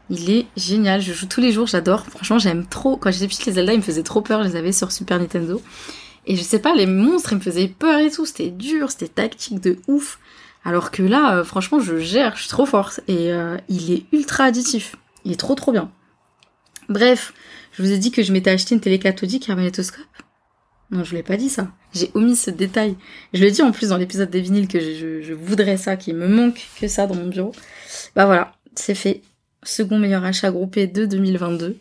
Il 0.09 0.29
est 0.29 0.45
génial, 0.55 1.01
je 1.01 1.13
joue 1.13 1.25
tous 1.25 1.41
les 1.41 1.51
jours, 1.51 1.67
j'adore. 1.67 2.05
Franchement, 2.05 2.37
j'aime 2.37 2.65
trop. 2.67 2.95
Quand 2.95 3.11
j'étais 3.11 3.27
petite, 3.27 3.45
les 3.47 3.53
Zelda, 3.53 3.73
ils 3.73 3.77
me 3.77 3.83
faisaient 3.83 4.03
trop 4.03 4.21
peur, 4.21 4.43
je 4.43 4.49
les 4.49 4.55
avais 4.55 4.71
sur 4.71 4.91
Super 4.91 5.19
Nintendo. 5.19 5.61
Et 6.27 6.35
je 6.35 6.43
sais 6.43 6.59
pas, 6.59 6.75
les 6.75 6.85
monstres, 6.85 7.33
ils 7.33 7.37
me 7.37 7.41
faisaient 7.41 7.67
peur 7.67 7.99
et 7.99 8.11
tout. 8.11 8.25
C'était 8.25 8.51
dur, 8.51 8.91
c'était 8.91 9.07
tactique 9.07 9.59
de 9.59 9.77
ouf. 9.87 10.19
Alors 10.63 10.91
que 10.91 11.03
là, 11.03 11.37
euh, 11.37 11.43
franchement, 11.43 11.79
je 11.79 11.97
gère, 11.97 12.35
je 12.35 12.41
suis 12.41 12.49
trop 12.49 12.65
forte. 12.65 13.01
Et 13.07 13.31
euh, 13.31 13.57
il 13.67 13.91
est 13.91 14.05
ultra 14.11 14.45
additif. 14.45 14.95
Il 15.23 15.31
est 15.31 15.39
trop 15.39 15.55
trop 15.55 15.71
bien. 15.71 15.91
Bref, 16.87 17.33
je 17.77 17.83
vous 17.83 17.91
ai 17.91 17.97
dit 17.97 18.11
que 18.11 18.23
je 18.23 18.31
m'étais 18.31 18.51
acheté 18.51 18.73
une 18.73 18.81
télé 18.81 18.99
cathodique. 18.99 19.49
Non, 20.91 21.03
je 21.03 21.15
l'ai 21.15 21.23
pas 21.23 21.35
dit 21.35 21.49
ça. 21.49 21.71
J'ai 21.93 22.09
omis 22.13 22.35
ce 22.35 22.51
détail. 22.51 22.95
Je 23.33 23.41
l'ai 23.41 23.51
dit 23.51 23.61
en 23.61 23.71
plus 23.71 23.89
dans 23.89 23.97
l'épisode 23.97 24.29
des 24.29 24.41
vinyles 24.41 24.67
que 24.67 24.79
je, 24.79 25.33
voudrais 25.33 25.77
ça, 25.77 25.97
qu'il 25.97 26.15
me 26.15 26.27
manque 26.27 26.65
que 26.79 26.87
ça 26.87 27.07
dans 27.07 27.15
mon 27.15 27.27
bureau. 27.27 27.51
Bah 28.15 28.25
voilà, 28.25 28.53
c'est 28.75 28.95
fait 28.95 29.21
second 29.63 29.97
meilleur 29.97 30.23
achat 30.23 30.51
groupé 30.51 30.87
de 30.87 31.05
2022. 31.05 31.77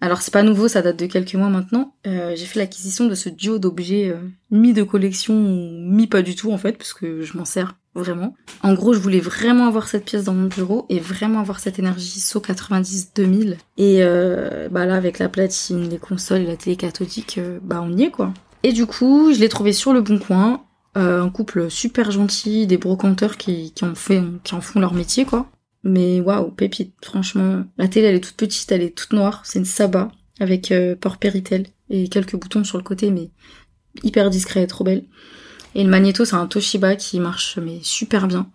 Alors 0.00 0.22
c'est 0.22 0.32
pas 0.32 0.42
nouveau, 0.42 0.68
ça 0.68 0.80
date 0.82 0.98
de 0.98 1.06
quelques 1.06 1.34
mois 1.34 1.50
maintenant. 1.50 1.94
Euh, 2.06 2.34
j'ai 2.36 2.46
fait 2.46 2.58
l'acquisition 2.58 3.06
de 3.06 3.14
ce 3.14 3.28
duo 3.28 3.58
d'objets 3.58 4.08
euh, 4.08 4.20
mis 4.50 4.72
de 4.72 4.84
collection 4.84 5.34
mis 5.34 6.06
pas 6.06 6.22
du 6.22 6.36
tout 6.36 6.52
en 6.52 6.58
fait, 6.58 6.78
parce 6.78 6.92
que 6.92 7.22
je 7.22 7.36
m'en 7.36 7.44
sers 7.44 7.76
vraiment. 7.98 8.34
En 8.62 8.74
gros, 8.74 8.94
je 8.94 8.98
voulais 8.98 9.20
vraiment 9.20 9.66
avoir 9.66 9.88
cette 9.88 10.04
pièce 10.04 10.24
dans 10.24 10.34
mon 10.34 10.48
bureau 10.48 10.86
et 10.88 10.98
vraiment 10.98 11.40
avoir 11.40 11.60
cette 11.60 11.78
énergie 11.78 12.20
SO 12.20 12.40
90 12.40 13.12
2000. 13.14 13.56
Et 13.76 13.98
euh, 14.00 14.68
bah 14.70 14.86
là, 14.86 14.94
avec 14.94 15.18
la 15.18 15.28
platine, 15.28 15.88
les 15.88 15.98
consoles 15.98 16.42
et 16.42 16.46
la 16.46 16.56
télé 16.56 16.76
cathodique, 16.76 17.40
bah 17.62 17.80
on 17.82 17.96
y 17.96 18.04
est 18.04 18.10
quoi. 18.10 18.32
Et 18.62 18.72
du 18.72 18.86
coup, 18.86 19.32
je 19.32 19.40
l'ai 19.40 19.48
trouvé 19.48 19.72
sur 19.72 19.92
le 19.92 20.00
bon 20.00 20.18
coin. 20.18 20.64
un 20.94 21.30
couple 21.30 21.70
super 21.70 22.10
gentil, 22.10 22.66
des 22.66 22.78
brocanteurs 22.78 23.36
qui, 23.36 23.72
en 23.82 23.94
font 23.94 24.80
leur 24.80 24.94
métier 24.94 25.24
quoi. 25.24 25.46
Mais 25.84 26.20
waouh, 26.20 26.50
pépite, 26.50 26.94
franchement. 27.02 27.64
La 27.78 27.88
télé, 27.88 28.08
elle 28.08 28.16
est 28.16 28.20
toute 28.20 28.36
petite, 28.36 28.70
elle 28.72 28.82
est 28.82 28.96
toute 28.96 29.12
noire. 29.12 29.42
C'est 29.44 29.58
une 29.58 29.64
Saba 29.64 30.10
avec 30.40 30.72
euh, 30.72 30.96
port 30.96 31.18
Péritel 31.18 31.66
et 31.90 32.08
quelques 32.08 32.36
boutons 32.36 32.64
sur 32.64 32.78
le 32.78 32.84
côté, 32.84 33.10
mais 33.10 33.30
hyper 34.02 34.30
discret, 34.30 34.66
trop 34.66 34.84
belle. 34.84 35.04
Et 35.78 35.84
le 35.84 35.90
magnéto, 35.90 36.24
c'est 36.24 36.34
un 36.34 36.48
Toshiba 36.48 36.96
qui 36.96 37.20
marche 37.20 37.56
mais 37.56 37.78
super 37.82 38.26
bien. 38.26 38.50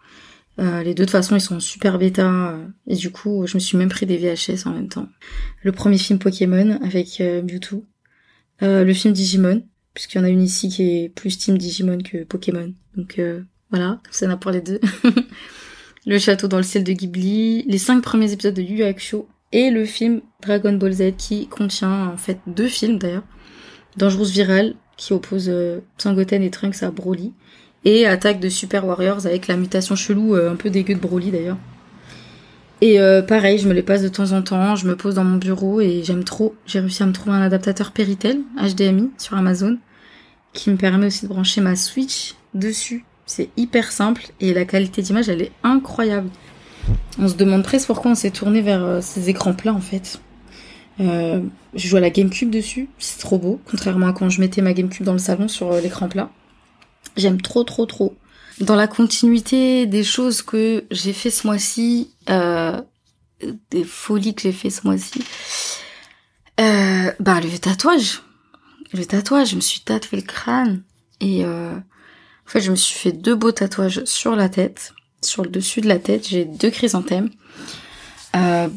Euh, 0.59 0.83
les 0.83 0.93
deux 0.93 1.05
de 1.05 1.09
façon, 1.09 1.37
ils 1.37 1.41
sont 1.41 1.61
super 1.61 1.97
bêta. 1.97 2.29
Euh, 2.29 2.67
et 2.85 2.95
du 2.95 3.11
coup, 3.11 3.47
je 3.47 3.55
me 3.55 3.59
suis 3.59 3.77
même 3.77 3.87
pris 3.87 4.05
des 4.05 4.17
VHS 4.17 4.67
en 4.67 4.71
même 4.71 4.89
temps. 4.89 5.07
Le 5.61 5.71
premier 5.71 5.97
film 5.97 6.19
Pokémon 6.19 6.77
avec 6.83 7.21
Mewtwo. 7.21 7.85
le 8.59 8.93
film 8.93 9.13
Digimon, 9.13 9.63
puisqu'il 9.93 10.17
y 10.17 10.21
en 10.21 10.25
a 10.25 10.29
une 10.29 10.41
ici 10.41 10.67
qui 10.67 10.83
est 10.83 11.09
plus 11.09 11.37
Team 11.37 11.57
Digimon 11.57 11.99
que 11.99 12.25
Pokémon. 12.25 12.73
Donc 12.97 13.21
voilà, 13.71 14.01
ça 14.11 14.27
n'a 14.27 14.35
pour 14.35 14.51
les 14.51 14.61
deux. 14.61 14.81
Le 16.05 16.19
château 16.19 16.49
dans 16.49 16.57
le 16.57 16.63
ciel 16.63 16.83
de 16.83 16.91
Ghibli, 16.91 17.63
les 17.63 17.77
cinq 17.77 18.01
premiers 18.01 18.33
épisodes 18.33 18.53
de 18.53 18.61
Yu 18.61 18.79
Yu 18.79 18.83
Hakusho 18.83 19.29
et 19.53 19.69
le 19.69 19.85
film 19.85 20.19
Dragon 20.41 20.73
Ball 20.73 20.91
Z 20.91 21.13
qui 21.17 21.47
contient 21.47 22.09
en 22.09 22.17
fait 22.17 22.39
deux 22.45 22.67
films 22.67 22.97
d'ailleurs. 22.97 23.23
Dangerous 23.95 24.25
Viral 24.25 24.75
qui 24.97 25.13
oppose 25.13 25.47
euh, 25.49 25.79
Sangoten 25.97 26.41
et 26.43 26.49
Trunks 26.49 26.83
à 26.83 26.91
Broly 26.91 27.33
et 27.85 28.05
Attaque 28.05 28.39
de 28.39 28.49
Super 28.49 28.85
Warriors 28.85 29.25
avec 29.25 29.47
la 29.47 29.57
mutation 29.57 29.95
chelou 29.95 30.35
euh, 30.35 30.51
un 30.51 30.55
peu 30.55 30.69
dégueu 30.69 30.95
de 30.95 30.99
Broly 30.99 31.31
d'ailleurs. 31.31 31.57
Et 32.81 32.99
euh, 32.99 33.21
pareil, 33.21 33.59
je 33.59 33.67
me 33.67 33.73
les 33.73 33.83
passe 33.83 34.01
de 34.01 34.09
temps 34.09 34.31
en 34.33 34.41
temps, 34.41 34.75
je 34.75 34.87
me 34.87 34.95
pose 34.95 35.15
dans 35.15 35.23
mon 35.23 35.37
bureau 35.37 35.79
et 35.79 36.03
j'aime 36.03 36.23
trop. 36.23 36.55
J'ai 36.65 36.79
réussi 36.79 37.03
à 37.03 37.05
me 37.05 37.13
trouver 37.13 37.35
un 37.35 37.41
adaptateur 37.41 37.91
Péritel 37.91 38.39
HDMI 38.57 39.11
sur 39.17 39.37
Amazon 39.37 39.77
qui 40.51 40.69
me 40.69 40.75
permet 40.75 41.07
aussi 41.07 41.25
de 41.25 41.29
brancher 41.29 41.61
ma 41.61 41.75
Switch 41.75 42.35
dessus 42.53 43.05
c'est 43.25 43.49
hyper 43.57 43.91
simple 43.91 44.27
et 44.41 44.53
la 44.53 44.65
qualité 44.65 45.01
d'image, 45.01 45.29
elle 45.29 45.41
est 45.41 45.51
incroyable. 45.63 46.29
On 47.17 47.27
se 47.27 47.35
demande 47.35 47.63
presque 47.63 47.87
pourquoi 47.87 48.11
on 48.11 48.15
s'est 48.15 48.31
tourné 48.31 48.61
vers 48.61 49.01
ces 49.01 49.29
écrans 49.29 49.53
plats 49.53 49.73
en 49.73 49.79
fait. 49.79 50.19
Euh, 50.99 51.41
je 51.73 51.87
joue 51.87 51.97
à 51.97 51.99
la 51.99 52.09
GameCube 52.09 52.49
dessus, 52.49 52.89
c'est 52.99 53.19
trop 53.19 53.37
beau, 53.37 53.59
contrairement 53.65 54.07
à 54.07 54.13
quand 54.13 54.29
je 54.29 54.39
mettais 54.39 54.61
ma 54.61 54.73
GameCube 54.73 55.05
dans 55.05 55.13
le 55.13 55.19
salon 55.19 55.47
sur 55.47 55.71
euh, 55.71 55.81
l'écran 55.81 56.07
plat. 56.07 56.29
J'aime 57.17 57.41
trop 57.41 57.63
trop 57.63 57.85
trop. 57.85 58.15
Dans 58.59 58.75
la 58.75 58.87
continuité 58.87 59.87
des 59.87 60.03
choses 60.03 60.41
que 60.41 60.85
j'ai 60.91 61.13
fait 61.13 61.31
ce 61.31 61.47
mois-ci, 61.47 62.11
des 62.27 63.83
folies 63.83 64.35
que 64.35 64.43
j'ai 64.43 64.51
fait 64.51 64.69
ce 64.69 64.85
mois-ci, 64.85 65.23
bah 66.57 67.39
le 67.41 67.57
tatouage. 67.57 68.21
Le 68.93 69.05
tatouage, 69.05 69.49
je 69.49 69.55
me 69.55 69.61
suis 69.61 69.79
tatoué 69.79 70.19
le 70.19 70.23
crâne 70.23 70.83
et 71.19 71.43
en 72.45 72.49
fait, 72.49 72.61
je 72.61 72.71
me 72.71 72.75
suis 72.75 72.97
fait 72.97 73.11
deux 73.11 73.35
beaux 73.35 73.51
tatouages 73.51 74.03
sur 74.05 74.35
la 74.35 74.49
tête. 74.49 74.93
Sur 75.21 75.43
le 75.43 75.49
dessus 75.49 75.81
de 75.81 75.87
la 75.87 75.99
tête, 75.99 76.27
j'ai 76.27 76.45
deux 76.45 76.69
chrysanthèmes. 76.69 77.29
Euh, 78.35 78.67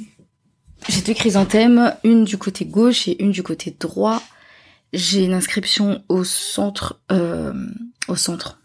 j'ai 0.88 1.02
deux 1.02 1.14
chrysanthèmes, 1.14 1.94
une 2.04 2.24
du 2.24 2.38
côté 2.38 2.64
gauche 2.64 3.08
et 3.08 3.22
une 3.22 3.30
du 3.30 3.42
côté 3.42 3.76
droit. 3.78 4.22
J'ai 4.92 5.24
une 5.24 5.34
inscription 5.34 6.04
au 6.08 6.24
centre, 6.24 7.00
euh, 7.10 7.52
au 8.08 8.16
centre, 8.16 8.60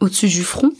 au-dessus 0.00 0.28
du 0.28 0.42
front. 0.42 0.72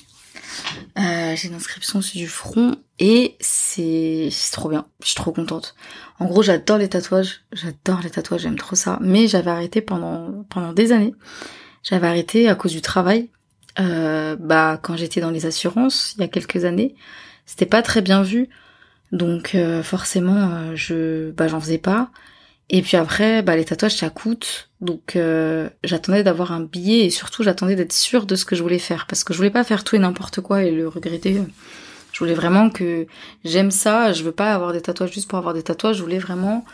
Euh, 0.99 1.37
j'ai 1.37 1.49
une 1.49 1.55
inscription 1.55 2.01
au-dessus 2.01 2.19
du 2.19 2.29
front 2.29 2.77
et 2.99 3.37
c'est 3.41 4.31
trop 4.53 4.69
bien. 4.69 4.87
Je 5.03 5.07
suis 5.07 5.17
trop 5.17 5.33
contente. 5.33 5.75
En 6.19 6.27
gros, 6.27 6.43
j'adore 6.43 6.79
les 6.79 6.89
tatouages. 6.89 7.43
J'adore 7.53 8.01
les 8.03 8.11
tatouages. 8.11 8.43
J'aime 8.43 8.59
trop 8.59 8.77
ça. 8.77 8.99
Mais 9.01 9.29
j'avais 9.29 9.51
arrêté 9.51 9.81
pendant 9.81 10.45
pendant 10.51 10.73
des 10.73 10.93
années. 10.93 11.15
J'avais 11.83 12.09
arrêté 12.09 12.49
à 12.49 12.55
cause 12.55 12.73
du 12.73 12.83
travail 12.83 13.31
euh, 13.79 14.37
bah 14.39 14.81
quand 14.83 14.97
j'étais 14.97 15.21
dans 15.21 15.31
les 15.31 15.47
assurances 15.47 16.15
il 16.17 16.23
y 16.23 16.25
a 16.25 16.29
quelques 16.29 16.65
années, 16.65 16.95
c'était 17.47 17.67
pas 17.67 17.83
très 17.83 18.03
bien 18.03 18.23
vu. 18.23 18.49
Donc 19.12 19.55
euh, 19.55 19.83
forcément 19.83 20.50
euh, 20.50 20.73
je 20.75 21.31
bah 21.33 21.49
j'en 21.49 21.61
faisais 21.61 21.79
pas. 21.79 22.11
Et 22.69 22.83
puis 22.83 22.97
après 22.97 23.43
bah 23.43 23.57
les 23.57 23.64
tatouages 23.64 23.97
ça 23.97 24.11
coûte. 24.11 24.71
Donc 24.81 25.19
j'attendais 25.85 26.23
d'avoir 26.23 26.52
un 26.52 26.61
billet 26.61 27.05
et 27.05 27.11
surtout 27.11 27.43
j'attendais 27.43 27.76
d'être 27.76 27.93
sûre 27.93 28.26
de 28.26 28.35
ce 28.35 28.45
que 28.45 28.57
je 28.57 28.62
voulais 28.62 28.79
faire 28.79 29.07
parce 29.07 29.25
que 29.25 29.33
je 29.33 29.38
voulais 29.38 29.50
pas 29.50 29.64
faire 29.64 29.85
tout 29.85 29.97
et 29.97 29.99
n'importe 29.99 30.40
quoi 30.40 30.62
et 30.62 30.71
le 30.71 30.88
regretter. 30.88 31.43
Je 32.12 32.19
voulais 32.19 32.35
vraiment 32.35 32.71
que 32.71 33.07
j'aime 33.45 33.71
ça, 33.71 34.12
je 34.12 34.23
veux 34.23 34.33
pas 34.33 34.55
avoir 34.55 34.73
des 34.73 34.81
tatouages 34.81 35.12
juste 35.12 35.29
pour 35.29 35.38
avoir 35.38 35.55
des 35.55 35.62
tatouages, 35.62 35.97
je 35.97 36.02
voulais 36.02 36.19
vraiment 36.19 36.64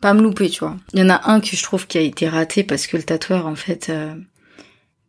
pas 0.00 0.14
me 0.14 0.22
louper, 0.22 0.48
tu 0.48 0.60
vois. 0.60 0.76
Il 0.94 1.00
y 1.00 1.02
en 1.02 1.10
a 1.10 1.28
un 1.30 1.40
que 1.40 1.56
je 1.56 1.62
trouve 1.62 1.86
qui 1.86 1.98
a 1.98 2.02
été 2.02 2.28
raté 2.28 2.62
parce 2.62 2.86
que 2.86 2.96
le 2.96 3.02
tatoueur 3.02 3.46
en 3.46 3.56
fait 3.56 3.92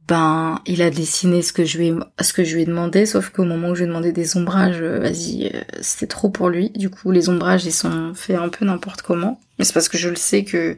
ben 0.07 0.59
il 0.65 0.81
a 0.81 0.89
dessiné 0.89 1.41
ce 1.41 1.53
que 1.53 1.63
je 1.63 1.77
lui 1.77 1.87
ai, 1.87 1.95
ce 2.21 2.33
que 2.33 2.43
je 2.43 2.55
lui 2.55 2.63
ai 2.63 2.65
demandé, 2.65 3.05
sauf 3.05 3.29
qu'au 3.29 3.43
moment 3.43 3.69
où 3.69 3.75
je 3.75 3.81
lui 3.81 3.85
ai 3.85 3.87
demandé 3.87 4.11
des 4.11 4.35
ombrages, 4.35 4.81
euh, 4.81 4.99
vas-y, 4.99 5.51
euh, 5.53 5.61
c'était 5.81 6.07
trop 6.07 6.29
pour 6.29 6.49
lui. 6.49 6.69
Du 6.71 6.89
coup, 6.89 7.11
les 7.11 7.29
ombrages 7.29 7.65
ils 7.65 7.71
sont 7.71 8.13
faits 8.13 8.37
un 8.37 8.49
peu 8.49 8.65
n'importe 8.65 9.01
comment. 9.01 9.39
Mais 9.57 9.65
c'est 9.65 9.73
parce 9.73 9.89
que 9.89 9.97
je 9.97 10.09
le 10.09 10.15
sais 10.15 10.43
que 10.43 10.77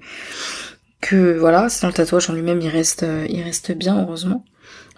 que 1.02 1.38
voilà, 1.38 1.70
c'est 1.70 1.82
dans 1.82 1.90
le 1.90 1.94
tatouage 1.94 2.30
en 2.30 2.34
lui-même, 2.34 2.62
il 2.62 2.70
reste 2.70 3.04
euh, 3.04 3.26
il 3.30 3.42
reste 3.42 3.72
bien 3.72 4.02
heureusement. 4.02 4.46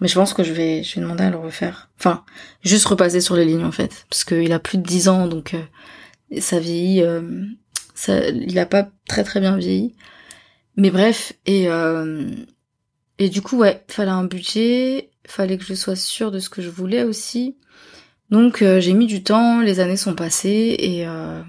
Mais 0.02 0.08
je 0.08 0.16
pense 0.16 0.34
que 0.34 0.44
je 0.44 0.54
vais 0.54 0.84
je 0.84 0.96
vais 0.96 1.02
demander 1.02 1.24
à 1.24 1.30
le 1.30 1.38
refaire. 1.38 1.90
Enfin, 2.00 2.24
juste 2.64 2.86
repasser 2.86 3.22
sur 3.22 3.36
les 3.36 3.46
lignes 3.46 3.64
en 3.64 3.72
fait, 3.72 4.06
parce 4.10 4.24
qu'il 4.24 4.52
a 4.52 4.60
plus 4.60 4.78
de 4.78 4.84
10 4.84 5.08
ans 5.10 5.28
donc 5.28 5.56
ça 6.40 6.60
vieillit 6.60 7.04
ça 7.94 8.28
il 8.30 8.60
a 8.60 8.66
pas 8.66 8.90
très 9.08 9.24
très 9.24 9.40
bien 9.40 9.56
vieilli. 9.58 9.96
Mais 10.78 10.92
bref, 10.92 11.34
et 11.46 11.70
et 13.20 13.30
du 13.30 13.42
coup, 13.42 13.58
ouais, 13.58 13.84
fallait 13.88 14.12
un 14.12 14.26
budget, 14.26 15.10
fallait 15.26 15.58
que 15.58 15.64
je 15.64 15.74
sois 15.74 15.96
sûre 15.96 16.32
de 16.32 16.40
ce 16.40 16.50
que 16.50 16.62
je 16.62 16.70
voulais 16.70 17.04
aussi. 17.04 17.56
Donc 18.30 18.62
euh, 18.62 18.80
j'ai 18.80 18.94
mis 18.94 19.08
du 19.08 19.24
temps, 19.24 19.62
les 19.62 19.80
années 19.80 19.98
sont 19.98 20.16
passées 20.16 20.76
et 20.80 21.08
euh, 21.08 21.42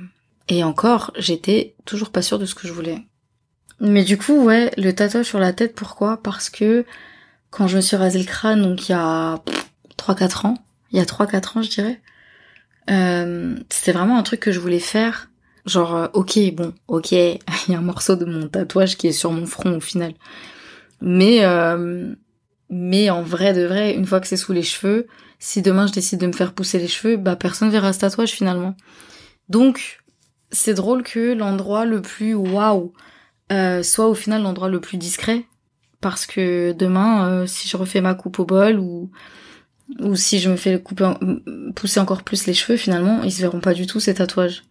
et 0.49 0.62
encore 0.62 1.12
j'étais 1.16 1.75
toujours 1.85 2.11
pas 2.11 2.23
sûre 2.23 2.38
de 2.38 2.46
ce 2.46 2.54
que 2.54 2.68
je 2.68 2.73
voulais. 2.73 2.99
Mais 3.80 4.04
du 4.04 4.18
coup 4.18 4.44
ouais, 4.44 4.70
le 4.76 4.94
tatouage 4.94 5.26
sur 5.26 5.38
la 5.38 5.52
tête 5.52 5.75
pourquoi? 5.75 6.23
Parce 6.23 6.50
que 6.50 6.85
quand 7.50 7.66
je 7.66 7.76
me 7.76 7.80
suis 7.80 7.96
rasé 7.96 8.18
le 8.18 8.26
crâne 8.26 8.62
donc 8.62 8.88
il 8.88 8.92
y 8.92 8.94
a 8.94 9.42
3 9.96 10.14
4 10.14 10.46
ans, 10.46 10.58
il 10.92 10.99
y 10.99 11.00
a 11.00 11.06
3 11.06 11.26
4 11.26 11.56
ans 11.56 11.62
je 11.62 11.70
dirais. 11.70 12.00
Euh, 12.90 13.56
c'était 13.70 13.92
vraiment 13.92 14.18
un 14.18 14.23
truc 14.23 14.40
que 14.40 14.52
je 14.52 14.61
voulais 14.61 14.78
faire. 14.78 15.30
Genre 15.64 16.11
OK, 16.12 16.38
bon, 16.52 16.75
OK, 16.88 17.12
il 17.12 17.38
y 17.68 17.75
a 17.75 17.78
un 17.78 17.82
morceau 17.82 18.16
de 18.16 18.26
mon 18.26 18.49
tatouage 18.49 18.96
qui 18.96 19.08
est 19.08 19.12
sur 19.12 19.32
mon 19.32 19.46
front 19.46 19.73
au 19.73 19.80
final. 19.80 20.12
Mais 21.00 21.42
mais 22.68 23.10
en 23.10 23.22
vrai 23.22 23.52
de 23.52 23.64
vrai, 23.64 23.94
une 23.94 24.06
fois 24.06 24.20
que 24.20 24.26
c'est 24.26 24.36
sous 24.36 24.52
les 24.52 24.62
cheveux, 24.62 25.06
si 25.38 25.62
demain 25.62 25.86
je 25.86 25.92
décide 25.92 26.20
de 26.20 26.26
me 26.26 26.32
faire 26.32 26.52
pousser 26.52 26.78
les 26.78 26.88
cheveux, 26.88 27.16
bah 27.16 27.36
personne 27.36 27.70
verra 27.70 27.92
ce 27.92 28.00
tatouage 28.00 28.30
finalement. 28.30 28.74
Donc 29.48 29.98
c'est 30.50 30.74
drôle 30.74 31.02
que 31.02 31.34
l'endroit 31.34 31.84
le 31.84 32.02
plus 32.02 32.34
waouh 32.34 32.92
euh, 33.52 33.82
soit 33.82 34.08
au 34.08 34.14
final 34.14 34.42
l'endroit 34.42 34.68
le 34.68 34.80
plus 34.80 34.96
discret 34.96 35.44
parce 36.00 36.26
que 36.26 36.72
demain 36.72 37.28
euh, 37.28 37.46
si 37.46 37.68
je 37.68 37.76
refais 37.76 38.00
ma 38.00 38.14
coupe 38.14 38.38
au 38.38 38.44
bol 38.44 38.78
ou 38.78 39.10
ou 40.00 40.16
si 40.16 40.40
je 40.40 40.50
me 40.50 40.56
fais 40.56 40.80
couper 40.80 41.12
pousser 41.76 42.00
encore 42.00 42.24
plus 42.24 42.46
les 42.46 42.54
cheveux 42.54 42.76
finalement 42.76 43.22
ils 43.22 43.32
se 43.32 43.40
verront 43.40 43.60
pas 43.60 43.74
du 43.74 43.86
tout 43.86 44.00
ces 44.00 44.14
tatouages. 44.14 44.64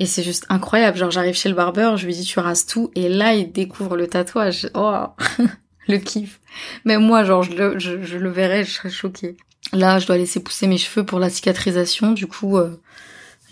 Et 0.00 0.06
c'est 0.06 0.24
juste 0.24 0.46
incroyable, 0.48 0.98
genre 0.98 1.10
j'arrive 1.10 1.36
chez 1.36 1.48
le 1.48 1.54
barbeur, 1.54 1.96
je 1.96 2.06
lui 2.06 2.14
dis 2.14 2.24
tu 2.24 2.40
rases 2.40 2.66
tout 2.66 2.90
et 2.96 3.08
là 3.08 3.34
il 3.34 3.52
découvre 3.52 3.96
le 3.96 4.08
tatouage. 4.08 4.68
Oh 4.74 5.06
le 5.88 5.98
kiff. 5.98 6.40
Mais 6.84 6.98
moi, 6.98 7.24
genre, 7.24 7.42
je 7.42 7.52
le, 7.52 7.78
je, 7.78 8.16
le 8.16 8.30
verrais, 8.30 8.64
je 8.64 8.70
serais 8.70 8.90
choquée. 8.90 9.36
Là, 9.72 9.98
je 9.98 10.06
dois 10.06 10.18
laisser 10.18 10.40
pousser 10.40 10.66
mes 10.66 10.78
cheveux 10.78 11.04
pour 11.04 11.18
la 11.18 11.30
cicatrisation. 11.30 12.12
Du 12.12 12.26
coup, 12.26 12.58
euh, 12.58 12.80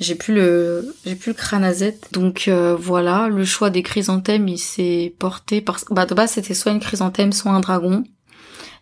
j'ai 0.01 0.15
plus 0.15 0.35
le, 0.35 0.95
j'ai 1.05 1.17
plus 1.17 1.31
le 1.31 1.37
crâne 1.37 1.65
à. 1.65 1.73
Donc 2.13 2.45
euh, 2.49 2.77
voilà, 2.79 3.29
le 3.29 3.45
choix 3.45 3.71
des 3.71 3.83
chrysanthèmes, 3.83 4.49
il 4.49 4.59
s'est 4.59 5.15
porté 5.19 5.61
par. 5.61 5.79
Bah 5.91 6.07
de 6.07 6.15
base, 6.15 6.33
c'était 6.33 6.55
soit 6.55 6.73
une 6.73 6.81
chrysanthème, 6.81 7.33
soit 7.33 7.53
un 7.53 7.61
dragon. 7.61 8.05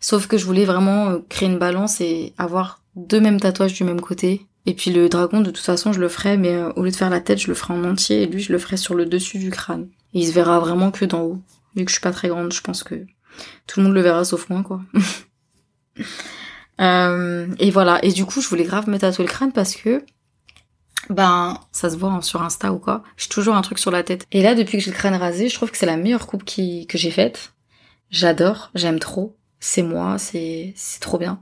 Sauf 0.01 0.27
que 0.27 0.39
je 0.39 0.47
voulais 0.47 0.65
vraiment 0.65 1.11
euh, 1.11 1.19
créer 1.29 1.49
une 1.49 1.59
balance 1.59 2.01
et 2.01 2.33
avoir 2.39 2.81
deux 2.97 3.21
mêmes 3.21 3.41
tatouages 3.41 3.75
du 3.75 3.85
même 3.85 4.01
côté. 4.01 4.47
Et 4.67 4.75
puis 4.75 4.91
le 4.91 5.09
dragon, 5.09 5.41
de 5.41 5.51
toute 5.51 5.65
façon, 5.65 5.93
je 5.93 6.01
le 6.01 6.09
ferai, 6.09 6.37
mais 6.37 6.63
au 6.77 6.83
lieu 6.83 6.91
de 6.91 6.97
faire 6.97 7.11
la 7.11 7.21
tête, 7.21 7.39
je 7.39 7.49
le 7.49 7.55
ferai 7.55 7.75
en 7.75 7.85
entier, 7.85 8.23
et 8.23 8.27
lui, 8.27 8.41
je 8.43 8.53
le 8.53 8.59
ferai 8.59 8.77
sur 8.77 8.95
le 8.95 9.07
dessus 9.07 9.39
du 9.39 9.51
crâne. 9.51 9.89
Et 10.13 10.21
il 10.21 10.27
se 10.27 10.33
verra 10.33 10.59
vraiment 10.59 10.91
que 10.91 11.05
d'en 11.05 11.23
haut. 11.23 11.43
Vu 11.77 11.85
que 11.85 11.91
je 11.91 11.95
suis 11.95 12.03
pas 12.03 12.13
très 12.13 12.29
grande, 12.29 12.53
je 12.53 12.61
pense 12.61 12.83
que 12.83 13.07
tout 13.67 13.81
le 13.81 13.87
monde 13.87 13.95
le 13.95 14.01
verra 14.01 14.25
sauf 14.25 14.49
moi, 14.49 14.63
quoi. 14.63 14.81
Euh, 16.81 17.47
et 17.59 17.71
voilà. 17.71 18.03
Et 18.03 18.11
du 18.11 18.25
coup, 18.25 18.41
je 18.41 18.49
voulais 18.49 18.65
grave 18.65 18.89
me 18.89 18.99
tatouer 18.99 19.27
le 19.27 19.31
crâne 19.31 19.53
parce 19.53 19.77
que, 19.77 20.03
ben, 21.11 21.61
ça 21.73 21.91
se 21.91 21.97
voit 21.97 22.11
hein, 22.11 22.23
sur 22.23 22.43
Insta 22.43 22.73
ou 22.73 22.79
quoi. 22.79 23.03
J'ai 23.19 23.29
toujours 23.29 23.55
un 23.55 23.61
truc 23.61 23.79
sur 23.79 23.91
la 23.91 24.03
tête. 24.03 24.27
Et 24.33 24.43
là, 24.43 24.55
depuis 24.55 24.79
que 24.79 24.85
j'ai 24.85 24.91
le 24.91 24.97
crâne 24.97 25.15
rasé, 25.15 25.51
je 25.51 25.55
trouve 25.55 25.71
que 25.71 25.77
c'est 25.77 25.87
la 25.87 25.99
meilleure 25.99 26.27
coupe 26.27 26.45
qui, 26.45 26.87
que 26.87 26.97
j'ai 26.97 27.11
faite. 27.11 27.53
J'adore, 28.11 28.71
j'aime 28.75 28.99
trop. 28.99 29.37
C'est 29.59 29.83
moi, 29.83 30.17
c'est, 30.19 30.73
c'est 30.75 31.01
trop 31.01 31.19
bien. 31.19 31.41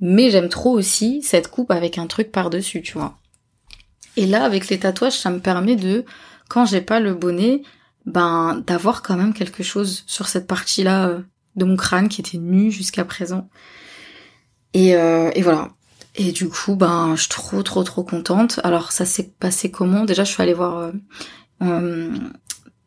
Mais 0.00 0.30
j'aime 0.30 0.48
trop 0.48 0.70
aussi 0.72 1.22
cette 1.22 1.48
coupe 1.48 1.70
avec 1.70 1.98
un 1.98 2.06
truc 2.06 2.32
par-dessus, 2.32 2.82
tu 2.82 2.94
vois. 2.94 3.18
Et 4.16 4.26
là, 4.26 4.44
avec 4.44 4.68
les 4.68 4.78
tatouages, 4.78 5.18
ça 5.18 5.30
me 5.30 5.40
permet 5.40 5.76
de, 5.76 6.04
quand 6.48 6.66
j'ai 6.66 6.80
pas 6.80 7.00
le 7.00 7.14
bonnet, 7.14 7.62
ben, 8.06 8.62
d'avoir 8.66 9.02
quand 9.02 9.16
même 9.16 9.34
quelque 9.34 9.62
chose 9.62 10.04
sur 10.06 10.26
cette 10.26 10.46
partie-là 10.46 11.08
euh, 11.08 11.20
de 11.56 11.64
mon 11.64 11.76
crâne 11.76 12.08
qui 12.08 12.20
était 12.20 12.38
nu 12.38 12.70
jusqu'à 12.70 13.04
présent. 13.04 13.48
Et, 14.72 14.96
euh, 14.96 15.30
et 15.34 15.42
voilà. 15.42 15.68
Et 16.16 16.32
du 16.32 16.48
coup, 16.48 16.76
ben, 16.76 17.14
je 17.14 17.22
suis 17.22 17.28
trop, 17.28 17.62
trop, 17.62 17.84
trop 17.84 18.02
contente. 18.02 18.58
Alors, 18.64 18.92
ça 18.92 19.04
s'est 19.04 19.32
passé 19.38 19.70
comment? 19.70 20.04
Déjà, 20.04 20.24
je 20.24 20.32
suis 20.32 20.42
allée 20.42 20.54
voir 20.54 20.92
euh 21.62 22.10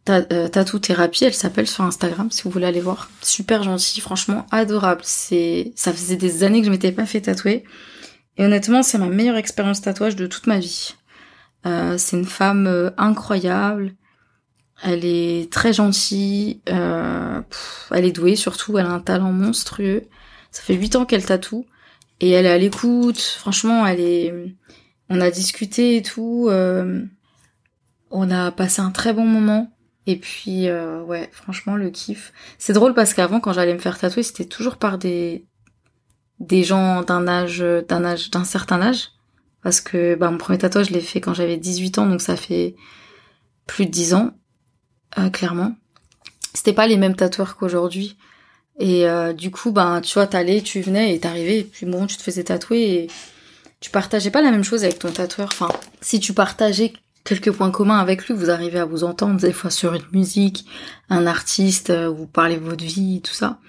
Tattoo 0.05 0.79
Thérapie, 0.79 1.25
elle 1.25 1.33
s'appelle 1.33 1.67
sur 1.67 1.83
Instagram, 1.83 2.29
si 2.29 2.43
vous 2.43 2.49
voulez 2.49 2.65
aller 2.65 2.81
voir. 2.81 3.09
Super 3.21 3.63
gentille, 3.63 4.01
franchement, 4.01 4.45
adorable. 4.51 5.01
C'est, 5.03 5.71
ça 5.75 5.93
faisait 5.93 6.17
des 6.17 6.43
années 6.43 6.59
que 6.59 6.65
je 6.65 6.71
m'étais 6.71 6.91
pas 6.91 7.05
fait 7.05 7.21
tatouer. 7.21 7.63
Et 8.37 8.43
honnêtement, 8.45 8.83
c'est 8.83 8.97
ma 8.97 9.07
meilleure 9.07 9.37
expérience 9.37 9.81
tatouage 9.81 10.15
de 10.15 10.27
toute 10.27 10.47
ma 10.47 10.59
vie. 10.59 10.95
Euh, 11.65 11.97
c'est 11.97 12.17
une 12.17 12.25
femme 12.25 12.91
incroyable. 12.97 13.93
Elle 14.81 15.05
est 15.05 15.51
très 15.51 15.71
gentille, 15.71 16.61
euh, 16.69 17.41
elle 17.91 18.03
est 18.03 18.11
douée 18.11 18.35
surtout, 18.35 18.77
elle 18.77 18.85
a 18.85 18.91
un 18.91 18.99
talent 18.99 19.31
monstrueux. 19.31 20.03
Ça 20.51 20.61
fait 20.61 20.73
huit 20.73 20.97
ans 20.97 21.05
qu'elle 21.05 21.25
tatoue 21.25 21.65
et 22.19 22.31
elle 22.31 22.45
est 22.45 22.51
à 22.51 22.57
l'écoute. 22.57 23.19
Franchement, 23.19 23.87
elle 23.87 24.01
est. 24.01 24.33
On 25.09 25.21
a 25.21 25.31
discuté 25.31 25.97
et 25.97 26.01
tout. 26.01 26.47
Euh, 26.49 27.01
on 28.11 28.29
a 28.29 28.51
passé 28.51 28.81
un 28.81 28.91
très 28.91 29.13
bon 29.13 29.25
moment. 29.25 29.72
Et 30.05 30.17
puis 30.17 30.67
euh, 30.67 31.01
ouais, 31.03 31.29
franchement 31.31 31.75
le 31.75 31.89
kiff. 31.89 32.33
C'est 32.57 32.73
drôle 32.73 32.93
parce 32.93 33.13
qu'avant 33.13 33.39
quand 33.39 33.53
j'allais 33.53 33.73
me 33.73 33.79
faire 33.79 33.97
tatouer, 33.97 34.23
c'était 34.23 34.45
toujours 34.45 34.77
par 34.77 34.97
des 34.97 35.45
des 36.39 36.63
gens 36.63 37.03
d'un 37.03 37.27
âge 37.27 37.59
d'un 37.87 38.03
âge 38.03 38.29
d'un 38.31 38.43
certain 38.43 38.81
âge 38.81 39.09
parce 39.61 39.79
que 39.79 40.15
bah 40.15 40.29
mon 40.29 40.37
premier 40.37 40.57
tatouage 40.57 40.87
je 40.87 40.93
l'ai 40.93 40.99
fait 40.99 41.21
quand 41.21 41.33
j'avais 41.33 41.55
18 41.55 41.99
ans 41.99 42.05
donc 42.05 42.21
ça 42.21 42.35
fait 42.35 42.75
plus 43.65 43.85
de 43.85 43.91
10 43.91 44.13
ans 44.15 44.31
euh, 45.17 45.29
clairement. 45.29 45.75
C'était 46.53 46.73
pas 46.73 46.87
les 46.87 46.97
mêmes 46.97 47.15
tatoueurs 47.15 47.55
qu'aujourd'hui. 47.55 48.17
Et 48.79 49.07
euh, 49.07 49.33
du 49.33 49.51
coup, 49.51 49.71
ben, 49.71 50.01
tu 50.01 50.13
vois, 50.15 50.27
t'allais, 50.27 50.61
tu 50.61 50.81
venais 50.81 51.13
et 51.13 51.19
t'arrivais, 51.19 51.59
et 51.59 51.63
puis 51.63 51.85
bon, 51.85 52.07
tu 52.07 52.17
te 52.17 52.23
faisais 52.23 52.43
tatouer 52.43 52.81
et 52.81 53.07
tu 53.79 53.91
partageais 53.91 54.31
pas 54.31 54.41
la 54.41 54.51
même 54.51 54.63
chose 54.63 54.83
avec 54.83 54.99
ton 54.99 55.11
tatoueur. 55.11 55.49
Enfin, 55.51 55.69
si 56.01 56.19
tu 56.19 56.33
partageais 56.33 56.93
quelques 57.23 57.51
points 57.51 57.71
communs 57.71 57.99
avec 57.99 58.27
lui, 58.27 58.33
vous 58.33 58.49
arrivez 58.49 58.79
à 58.79 58.85
vous 58.85 59.03
entendre 59.03 59.39
des 59.39 59.53
fois 59.53 59.69
sur 59.69 59.93
une 59.93 60.05
musique, 60.11 60.65
un 61.09 61.25
artiste, 61.25 61.89
euh, 61.89 62.09
vous 62.09 62.27
parlez 62.27 62.57
de 62.57 62.63
votre 62.63 62.83
vie, 62.83 63.21
tout 63.21 63.33
ça. 63.33 63.59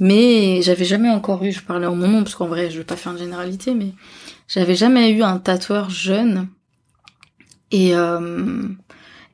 Mais 0.00 0.62
j'avais 0.62 0.84
jamais 0.84 1.10
encore 1.10 1.42
eu, 1.44 1.52
je 1.52 1.62
parlais 1.62 1.86
en 1.86 1.96
mon 1.96 2.08
nom, 2.08 2.22
parce 2.22 2.34
qu'en 2.34 2.46
vrai, 2.46 2.70
je 2.70 2.78
vais 2.78 2.84
pas 2.84 2.96
faire 2.96 3.12
une 3.12 3.18
généralité, 3.18 3.74
mais 3.74 3.92
j'avais 4.46 4.76
jamais 4.76 5.10
eu 5.10 5.22
un 5.22 5.38
tatoueur 5.38 5.90
jeune 5.90 6.48
et 7.70 7.94
euh, 7.94 8.68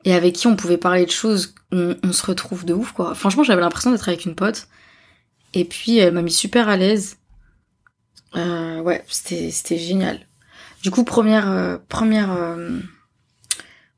et 0.05 0.13
avec 0.13 0.35
qui 0.35 0.47
on 0.47 0.55
pouvait 0.55 0.77
parler 0.77 1.05
de 1.05 1.11
choses, 1.11 1.55
on, 1.71 2.11
se 2.11 2.25
retrouve 2.25 2.63
de 2.63 2.73
ouf 2.73 2.91
quoi. 2.91 3.15
Franchement, 3.15 3.43
j'avais 3.43 3.61
l'impression 3.61 3.91
d'être 3.91 4.07
avec 4.07 4.25
une 4.25 4.35
pote. 4.35 4.67
Et 5.53 5.65
puis 5.65 5.97
elle 5.97 6.13
m'a 6.13 6.21
mis 6.21 6.31
super 6.31 6.69
à 6.69 6.77
l'aise. 6.77 7.17
Euh, 8.35 8.81
ouais, 8.81 9.03
c'était 9.07 9.49
c'était 9.49 9.77
génial. 9.79 10.19
Du 10.83 10.91
coup, 10.91 11.03
première 11.03 11.49
euh, 11.49 11.77
première 11.89 12.31
euh, 12.31 12.79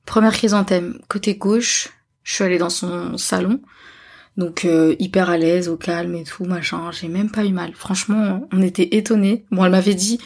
première 0.07 0.33
chrysanthème 0.33 0.97
côté 1.07 1.35
gauche. 1.35 1.89
Je 2.23 2.33
suis 2.33 2.43
allée 2.43 2.57
dans 2.57 2.71
son 2.71 3.17
salon. 3.19 3.61
Donc 4.37 4.65
euh, 4.65 4.95
hyper 4.97 5.29
à 5.29 5.37
l'aise, 5.37 5.69
au 5.69 5.77
calme 5.77 6.15
et 6.15 6.23
tout, 6.23 6.45
machin. 6.45 6.89
J'ai 6.91 7.07
même 7.07 7.29
pas 7.29 7.45
eu 7.45 7.51
mal. 7.51 7.73
Franchement, 7.75 8.47
on 8.51 8.61
était 8.63 8.95
étonnés. 8.95 9.45
Bon, 9.51 9.63
elle 9.65 9.71
m'avait 9.71 9.93
dit 9.93 10.19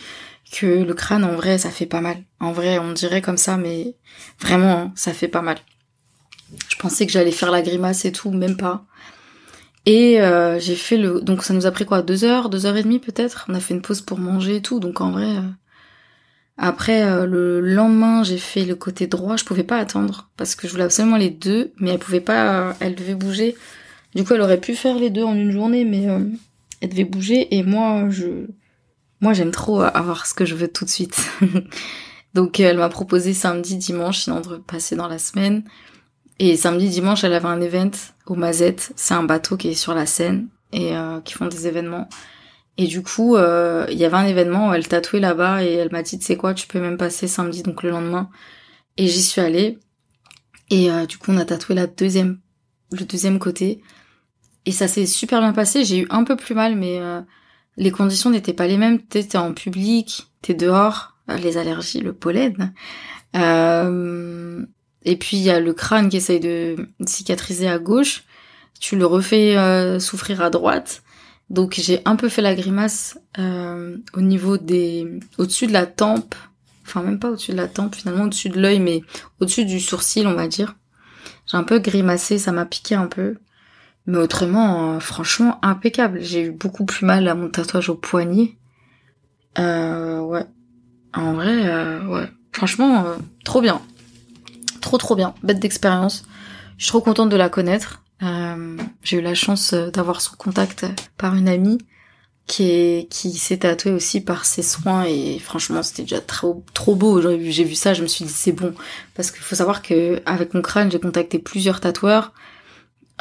que 0.51 0.65
le 0.65 0.93
crâne, 0.93 1.23
en 1.23 1.35
vrai, 1.35 1.57
ça 1.57 1.69
fait 1.69 1.85
pas 1.85 2.01
mal. 2.01 2.17
En 2.39 2.51
vrai, 2.51 2.79
on 2.79 2.91
dirait 2.93 3.21
comme 3.21 3.37
ça, 3.37 3.57
mais 3.57 3.95
vraiment, 4.39 4.77
hein, 4.77 4.91
ça 4.95 5.13
fait 5.13 5.27
pas 5.27 5.41
mal. 5.41 5.57
Je 6.69 6.75
pensais 6.75 7.05
que 7.05 7.11
j'allais 7.11 7.31
faire 7.31 7.51
la 7.51 7.61
grimace 7.61 8.05
et 8.05 8.11
tout, 8.11 8.31
même 8.31 8.57
pas. 8.57 8.85
Et 9.85 10.21
euh, 10.21 10.59
j'ai 10.59 10.75
fait 10.75 10.97
le... 10.97 11.21
Donc 11.21 11.43
ça 11.43 11.53
nous 11.53 11.65
a 11.65 11.71
pris 11.71 11.85
quoi? 11.85 12.01
Deux 12.01 12.23
heures? 12.23 12.49
Deux 12.49 12.65
heures 12.65 12.77
et 12.77 12.83
demie 12.83 12.99
peut-être? 12.99 13.45
On 13.47 13.55
a 13.55 13.59
fait 13.59 13.73
une 13.73 13.81
pause 13.81 14.01
pour 14.01 14.19
manger 14.19 14.57
et 14.57 14.61
tout, 14.61 14.79
donc 14.79 15.01
en 15.01 15.11
vrai... 15.11 15.37
Euh, 15.37 15.41
après, 16.63 17.03
euh, 17.03 17.25
le 17.25 17.59
lendemain, 17.59 18.21
j'ai 18.21 18.37
fait 18.37 18.65
le 18.65 18.75
côté 18.75 19.07
droit, 19.07 19.35
je 19.35 19.43
pouvais 19.43 19.63
pas 19.63 19.77
attendre, 19.77 20.29
parce 20.37 20.53
que 20.53 20.67
je 20.67 20.71
voulais 20.71 20.83
absolument 20.83 21.17
les 21.17 21.31
deux, 21.31 21.73
mais 21.79 21.89
elle 21.89 21.97
pouvait 21.97 22.21
pas... 22.21 22.75
elle 22.79 22.93
devait 22.93 23.15
bouger. 23.15 23.55
Du 24.13 24.23
coup, 24.23 24.35
elle 24.35 24.41
aurait 24.41 24.59
pu 24.59 24.75
faire 24.75 24.95
les 24.95 25.09
deux 25.09 25.23
en 25.23 25.33
une 25.33 25.51
journée, 25.51 25.85
mais 25.85 26.07
elle 26.79 26.89
devait 26.89 27.03
bouger, 27.03 27.55
et 27.55 27.63
moi, 27.63 28.05
je... 28.09 28.45
Moi, 29.21 29.33
j'aime 29.33 29.49
trop 29.49 29.81
avoir 29.81 30.27
ce 30.27 30.35
que 30.35 30.45
je 30.45 30.53
veux 30.53 30.67
tout 30.67 30.85
de 30.85 30.89
suite. 30.89 31.31
donc 32.33 32.59
elle 32.59 32.77
m'a 32.77 32.89
proposé 32.89 33.33
samedi, 33.33 33.77
dimanche, 33.77 34.19
sinon 34.19 34.41
de 34.41 34.57
passer 34.57 34.95
dans 34.95 35.07
la 35.07 35.17
semaine. 35.17 35.63
Et 36.37 36.57
samedi, 36.57 36.89
dimanche, 36.89 37.23
elle 37.23 37.33
avait 37.33 37.47
un 37.47 37.61
event 37.61 37.91
au 38.25 38.35
Mazette. 38.35 38.93
C'est 38.95 39.13
un 39.13 39.23
bateau 39.23 39.57
qui 39.57 39.69
est 39.69 39.73
sur 39.75 39.93
la 39.93 40.07
Seine 40.07 40.47
et 40.71 40.95
euh, 40.95 41.21
qui 41.21 41.33
font 41.33 41.47
des 41.47 41.67
événements. 41.67 42.07
Et 42.77 42.87
du 42.87 43.03
coup, 43.03 43.35
euh, 43.35 43.85
il 43.91 43.97
y 43.97 44.05
avait 44.05 44.17
un 44.17 44.25
événement 44.25 44.69
où 44.69 44.73
elle 44.73 44.87
tatouait 44.87 45.19
là-bas 45.19 45.63
et 45.63 45.73
elle 45.73 45.91
m'a 45.91 46.01
dit, 46.01 46.17
tu 46.17 46.25
sais 46.25 46.37
quoi, 46.37 46.53
tu 46.53 46.67
peux 46.67 46.79
même 46.79 46.97
passer 46.97 47.27
samedi, 47.27 47.63
donc 47.63 47.83
le 47.83 47.89
lendemain. 47.89 48.29
Et 48.97 49.07
j'y 49.07 49.21
suis 49.21 49.41
allée. 49.41 49.79
Et 50.69 50.91
euh, 50.91 51.05
du 51.05 51.17
coup, 51.17 51.31
on 51.31 51.37
a 51.37 51.45
tatoué 51.45 51.75
la 51.75 51.87
deuxième, 51.87 52.39
le 52.91 53.05
deuxième 53.05 53.39
côté. 53.39 53.81
Et 54.65 54.71
ça 54.71 54.87
s'est 54.87 55.05
super 55.05 55.41
bien 55.41 55.53
passé. 55.53 55.83
J'ai 55.85 55.99
eu 55.99 56.07
un 56.09 56.23
peu 56.23 56.35
plus 56.35 56.55
mal, 56.55 56.75
mais 56.75 56.99
les 57.77 57.89
conditions 57.89 58.29
n'étaient 58.29 58.53
pas 58.53 58.67
les 58.67 58.77
mêmes. 58.77 59.01
T'es 59.01 59.35
en 59.37 59.53
public, 59.53 60.27
t'es 60.41 60.53
dehors, 60.53 61.15
les 61.27 61.57
allergies, 61.57 62.01
le 62.01 62.13
pollen. 62.13 62.73
Euh, 63.35 64.65
et 65.03 65.15
puis 65.15 65.37
il 65.37 65.43
y 65.43 65.49
a 65.49 65.59
le 65.59 65.73
crâne 65.73 66.09
qui 66.09 66.17
essaye 66.17 66.39
de 66.39 66.75
cicatriser 67.05 67.67
à 67.67 67.79
gauche. 67.79 68.23
Tu 68.79 68.95
le 68.95 69.05
refais 69.05 69.57
euh, 69.57 69.99
souffrir 69.99 70.41
à 70.41 70.49
droite. 70.49 71.03
Donc 71.51 71.73
j'ai 71.77 71.99
un 72.05 72.15
peu 72.15 72.29
fait 72.29 72.41
la 72.41 72.55
grimace 72.55 73.19
euh, 73.37 73.97
au 74.13 74.21
niveau 74.21 74.57
des... 74.57 75.19
au-dessus 75.37 75.67
de 75.67 75.73
la 75.73 75.85
tempe, 75.85 76.33
enfin 76.85 77.03
même 77.03 77.19
pas 77.19 77.29
au-dessus 77.29 77.51
de 77.51 77.57
la 77.57 77.67
tempe, 77.67 77.93
finalement 77.93 78.23
au-dessus 78.23 78.47
de 78.47 78.57
l'œil, 78.57 78.79
mais 78.79 79.01
au-dessus 79.41 79.65
du 79.65 79.81
sourcil, 79.81 80.27
on 80.27 80.33
va 80.33 80.47
dire. 80.47 80.75
J'ai 81.47 81.57
un 81.57 81.63
peu 81.63 81.79
grimacé, 81.79 82.37
ça 82.37 82.53
m'a 82.53 82.65
piqué 82.65 82.95
un 82.95 83.07
peu. 83.07 83.35
Mais 84.05 84.17
autrement, 84.17 84.93
euh, 84.95 84.99
franchement, 85.01 85.59
impeccable. 85.61 86.21
J'ai 86.21 86.45
eu 86.45 86.51
beaucoup 86.51 86.85
plus 86.85 87.05
mal 87.05 87.27
à 87.27 87.35
mon 87.35 87.49
tatouage 87.49 87.89
au 87.89 87.95
poignet. 87.95 88.55
Euh, 89.59 90.21
ouais. 90.21 90.45
En 91.13 91.33
vrai, 91.33 91.67
euh, 91.67 92.05
ouais. 92.05 92.31
Franchement, 92.53 93.05
euh, 93.05 93.15
trop 93.43 93.59
bien. 93.59 93.81
Trop 94.79 94.97
trop 94.97 95.17
bien. 95.17 95.35
Bête 95.43 95.59
d'expérience. 95.59 96.23
Je 96.77 96.85
suis 96.85 96.91
trop 96.91 97.01
contente 97.01 97.29
de 97.29 97.35
la 97.35 97.49
connaître. 97.49 98.01
Euh, 98.23 98.77
j'ai 99.03 99.17
eu 99.17 99.21
la 99.21 99.33
chance 99.33 99.73
d'avoir 99.73 100.21
son 100.21 100.35
contact 100.35 100.85
par 101.17 101.35
une 101.35 101.47
amie 101.49 101.79
qui 102.47 102.63
est 102.63 103.07
qui 103.09 103.31
s'est 103.31 103.59
tatouée 103.59 103.91
aussi 103.93 104.19
par 104.19 104.45
ses 104.45 104.63
soins 104.63 105.05
et 105.05 105.39
franchement 105.39 105.83
c'était 105.83 106.03
déjà 106.03 106.19
trop 106.19 106.65
trop 106.73 106.95
beau. 106.95 107.21
J'ai 107.21 107.63
vu 107.63 107.75
ça 107.75 107.93
je 107.93 108.01
me 108.01 108.07
suis 108.07 108.25
dit 108.25 108.33
c'est 108.33 108.51
bon. 108.51 108.73
Parce 109.15 109.31
qu'il 109.31 109.41
faut 109.41 109.55
savoir 109.55 109.81
que 109.81 110.21
avec 110.25 110.53
mon 110.53 110.61
crâne 110.61 110.91
j'ai 110.91 110.99
contacté 110.99 111.39
plusieurs 111.39 111.79
tatoueurs. 111.79 112.33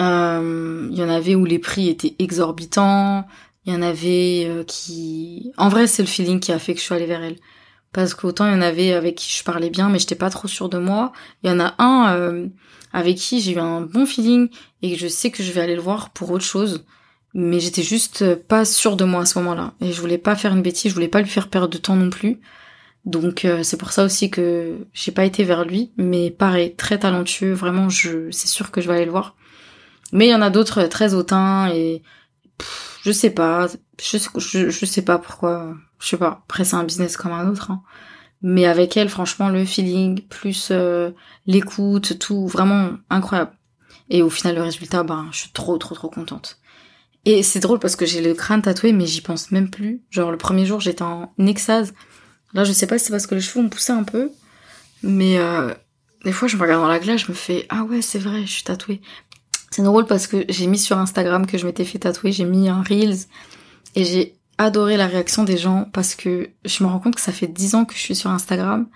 Euh, 0.00 0.88
il 0.90 0.98
y 0.98 1.02
en 1.04 1.08
avait 1.08 1.34
où 1.34 1.44
les 1.44 1.58
prix 1.58 1.88
étaient 1.88 2.16
exorbitants. 2.18 3.26
Il 3.66 3.72
y 3.72 3.76
en 3.76 3.82
avait 3.82 4.46
euh, 4.48 4.64
qui 4.64 5.52
en 5.56 5.68
vrai 5.68 5.86
c'est 5.86 6.02
le 6.02 6.08
feeling 6.08 6.40
qui 6.40 6.52
a 6.52 6.58
fait 6.58 6.74
que 6.74 6.80
je 6.80 6.84
suis 6.84 6.94
allée 6.94 7.06
vers 7.06 7.22
elle. 7.22 7.36
Parce 7.92 8.14
qu'autant 8.14 8.46
il 8.46 8.52
y 8.52 8.56
en 8.56 8.62
avait 8.62 8.92
avec 8.92 9.16
qui 9.16 9.32
je 9.36 9.44
parlais 9.44 9.70
bien 9.70 9.90
mais 9.90 9.98
j'étais 10.00 10.14
pas 10.16 10.30
trop 10.30 10.48
sûre 10.48 10.68
de 10.68 10.78
moi. 10.78 11.12
Il 11.44 11.50
y 11.50 11.52
en 11.52 11.60
a 11.60 11.74
un 11.78 12.16
euh, 12.16 12.48
avec 12.92 13.16
qui 13.16 13.40
j'ai 13.40 13.52
eu 13.52 13.58
un 13.58 13.80
bon 13.80 14.06
feeling 14.06 14.48
et 14.82 14.92
que 14.92 14.98
je 14.98 15.08
sais 15.08 15.30
que 15.30 15.42
je 15.42 15.52
vais 15.52 15.60
aller 15.60 15.76
le 15.76 15.82
voir 15.82 16.10
pour 16.10 16.30
autre 16.30 16.44
chose 16.44 16.84
mais 17.34 17.60
j'étais 17.60 17.82
juste 17.82 18.34
pas 18.34 18.64
sûre 18.64 18.96
de 18.96 19.04
moi 19.04 19.22
à 19.22 19.26
ce 19.26 19.38
moment-là 19.38 19.74
et 19.80 19.92
je 19.92 20.00
voulais 20.00 20.18
pas 20.18 20.36
faire 20.36 20.52
une 20.52 20.62
bêtise, 20.62 20.90
je 20.90 20.94
voulais 20.94 21.08
pas 21.08 21.20
lui 21.20 21.28
faire 21.28 21.48
perdre 21.48 21.68
de 21.68 21.78
temps 21.78 21.96
non 21.96 22.10
plus. 22.10 22.40
Donc 23.04 23.44
euh, 23.44 23.62
c'est 23.62 23.76
pour 23.76 23.92
ça 23.92 24.04
aussi 24.04 24.30
que 24.30 24.86
j'ai 24.92 25.12
pas 25.12 25.24
été 25.24 25.44
vers 25.44 25.64
lui, 25.64 25.92
mais 25.96 26.30
pareil, 26.30 26.74
très 26.74 26.98
talentueux, 26.98 27.52
vraiment 27.52 27.88
je 27.88 28.30
c'est 28.30 28.48
sûr 28.48 28.70
que 28.70 28.80
je 28.80 28.88
vais 28.88 28.94
aller 28.94 29.04
le 29.04 29.10
voir. 29.10 29.36
Mais 30.12 30.26
il 30.26 30.30
y 30.30 30.34
en 30.34 30.42
a 30.42 30.50
d'autres 30.50 30.84
très 30.84 31.14
hautains 31.14 31.68
et 31.72 32.02
je 33.02 33.12
sais 33.12 33.30
pas, 33.30 33.68
je, 33.98 34.70
je, 34.70 34.86
sais 34.86 35.02
pas 35.02 35.18
pourquoi, 35.18 35.74
je 36.00 36.08
sais 36.08 36.16
pas, 36.18 36.42
après 36.44 36.64
c'est 36.64 36.76
un 36.76 36.84
business 36.84 37.16
comme 37.16 37.32
un 37.32 37.48
autre 37.48 37.70
hein. 37.70 37.82
Mais 38.42 38.66
avec 38.66 38.96
elle 38.96 39.08
franchement 39.08 39.48
le 39.48 39.64
feeling 39.64 40.22
plus 40.22 40.68
euh, 40.70 41.10
l'écoute, 41.46 42.18
tout 42.18 42.46
vraiment 42.46 42.90
incroyable. 43.10 43.52
Et 44.08 44.22
au 44.22 44.30
final 44.30 44.54
le 44.56 44.62
résultat 44.62 45.02
ben 45.02 45.28
je 45.32 45.38
suis 45.38 45.50
trop 45.50 45.76
trop 45.78 45.94
trop 45.94 46.08
contente. 46.08 46.60
Et 47.24 47.42
c'est 47.42 47.60
drôle 47.60 47.78
parce 47.78 47.96
que 47.96 48.06
j'ai 48.06 48.22
le 48.22 48.34
crâne 48.34 48.62
tatoué, 48.62 48.92
mais 48.92 49.06
j'y 49.06 49.20
pense 49.20 49.50
même 49.50 49.70
plus. 49.70 50.02
Genre 50.10 50.30
le 50.30 50.38
premier 50.38 50.64
jour, 50.64 50.80
j'étais 50.80 51.02
en 51.02 51.32
extase. 51.38 51.92
Là, 52.54 52.64
je 52.64 52.72
sais 52.72 52.86
pas 52.86 52.98
si 52.98 53.06
c'est 53.06 53.10
parce 53.12 53.26
que 53.26 53.34
les 53.34 53.40
cheveux 53.40 53.64
ont 53.64 53.68
poussé 53.68 53.92
un 53.92 54.02
peu, 54.02 54.30
mais 55.02 55.38
euh, 55.38 55.72
des 56.24 56.32
fois, 56.32 56.48
je 56.48 56.56
me 56.56 56.62
regarde 56.62 56.82
dans 56.82 56.88
la 56.88 56.98
glace, 56.98 57.22
je 57.22 57.28
me 57.28 57.36
fais 57.36 57.66
ah 57.68 57.84
ouais, 57.84 58.02
c'est 58.02 58.18
vrai, 58.18 58.42
je 58.46 58.50
suis 58.52 58.64
tatouée. 58.64 59.00
C'est 59.70 59.82
drôle 59.82 60.06
parce 60.06 60.26
que 60.26 60.44
j'ai 60.48 60.66
mis 60.66 60.78
sur 60.78 60.98
Instagram 60.98 61.46
que 61.46 61.58
je 61.58 61.66
m'étais 61.66 61.84
fait 61.84 62.00
tatouer, 62.00 62.32
j'ai 62.32 62.44
mis 62.44 62.68
un 62.68 62.82
reels 62.82 63.26
et 63.94 64.04
j'ai 64.04 64.39
adoré 64.64 64.96
la 64.96 65.06
réaction 65.06 65.44
des 65.44 65.56
gens 65.56 65.88
parce 65.92 66.14
que 66.14 66.50
je 66.64 66.84
me 66.84 66.88
rends 66.88 66.98
compte 66.98 67.14
que 67.14 67.20
ça 67.20 67.32
fait 67.32 67.46
dix 67.46 67.74
ans 67.74 67.84
que 67.84 67.94
je 67.94 68.00
suis 68.00 68.14
sur 68.14 68.30
Instagram. 68.30 68.88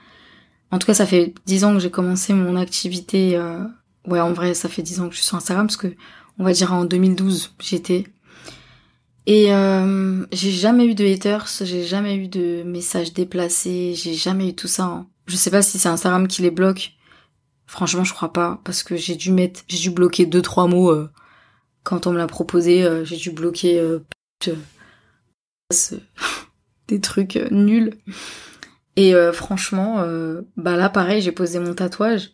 En 0.71 0.79
tout 0.79 0.87
cas, 0.87 0.95
ça 0.95 1.07
fait 1.07 1.35
dix 1.47 1.65
ans 1.65 1.73
que 1.73 1.81
j'ai 1.81 1.91
commencé 1.91 2.33
mon 2.35 2.57
activité. 2.57 3.37
Euh... 3.37 3.65
Ouais, 4.07 4.21
en 4.21 4.33
vrai, 4.33 4.55
ça 4.55 4.69
fait 4.69 4.83
dix 4.83 5.01
ans 5.01 5.09
que 5.09 5.13
je 5.13 5.19
suis 5.19 5.27
sur 5.27 5.37
Instagram 5.37 5.67
parce 5.67 5.77
que 5.77 5.95
on 6.39 6.45
va 6.45 6.53
dire 6.53 6.73
en 6.73 6.85
2012, 6.85 7.55
j'étais 7.61 8.05
et 9.27 9.55
euh, 9.55 10.27
j'ai 10.33 10.51
jamais 10.51 10.85
eu 10.85 10.95
de 10.95 11.05
haters, 11.05 11.47
j'ai 11.63 11.85
jamais 11.85 12.17
eu 12.17 12.29
de 12.29 12.63
messages 12.65 13.15
déplacés, 13.15 13.95
j'ai 13.95 14.15
jamais 14.15 14.51
eu 14.51 14.55
tout 14.55 14.69
ça. 14.69 14.85
Hein. 14.85 15.07
Je 15.27 15.37
sais 15.37 15.51
pas 15.51 15.63
si 15.63 15.79
c'est 15.79 15.89
Instagram 15.89 16.29
qui 16.29 16.43
les 16.43 16.51
bloque. 16.51 16.93
Franchement, 17.67 18.05
je 18.05 18.13
crois 18.13 18.33
pas 18.33 18.61
parce 18.65 18.83
que 18.83 18.97
j'ai 18.97 19.15
dû 19.15 19.33
mettre, 19.33 19.63
j'ai 19.69 19.79
dû 19.79 19.91
bloquer 19.91 20.27
deux 20.27 20.43
trois 20.43 20.67
mots 20.67 20.91
euh, 20.91 21.11
quand 21.85 22.07
on 22.07 22.13
me 22.13 22.19
l'a 22.19 22.27
proposé. 22.27 22.83
Euh, 22.85 23.05
j'ai 23.05 23.17
dû 23.17 23.31
bloquer 23.31 23.81
des 26.89 27.01
trucs 27.01 27.37
nuls. 27.51 27.99
Et 28.97 29.15
franchement, 29.33 30.05
bah 30.57 30.77
là 30.77 30.89
pareil, 30.89 31.21
j'ai 31.21 31.33
posé 31.33 31.59
mon 31.59 31.75
tatouage. 31.75 32.31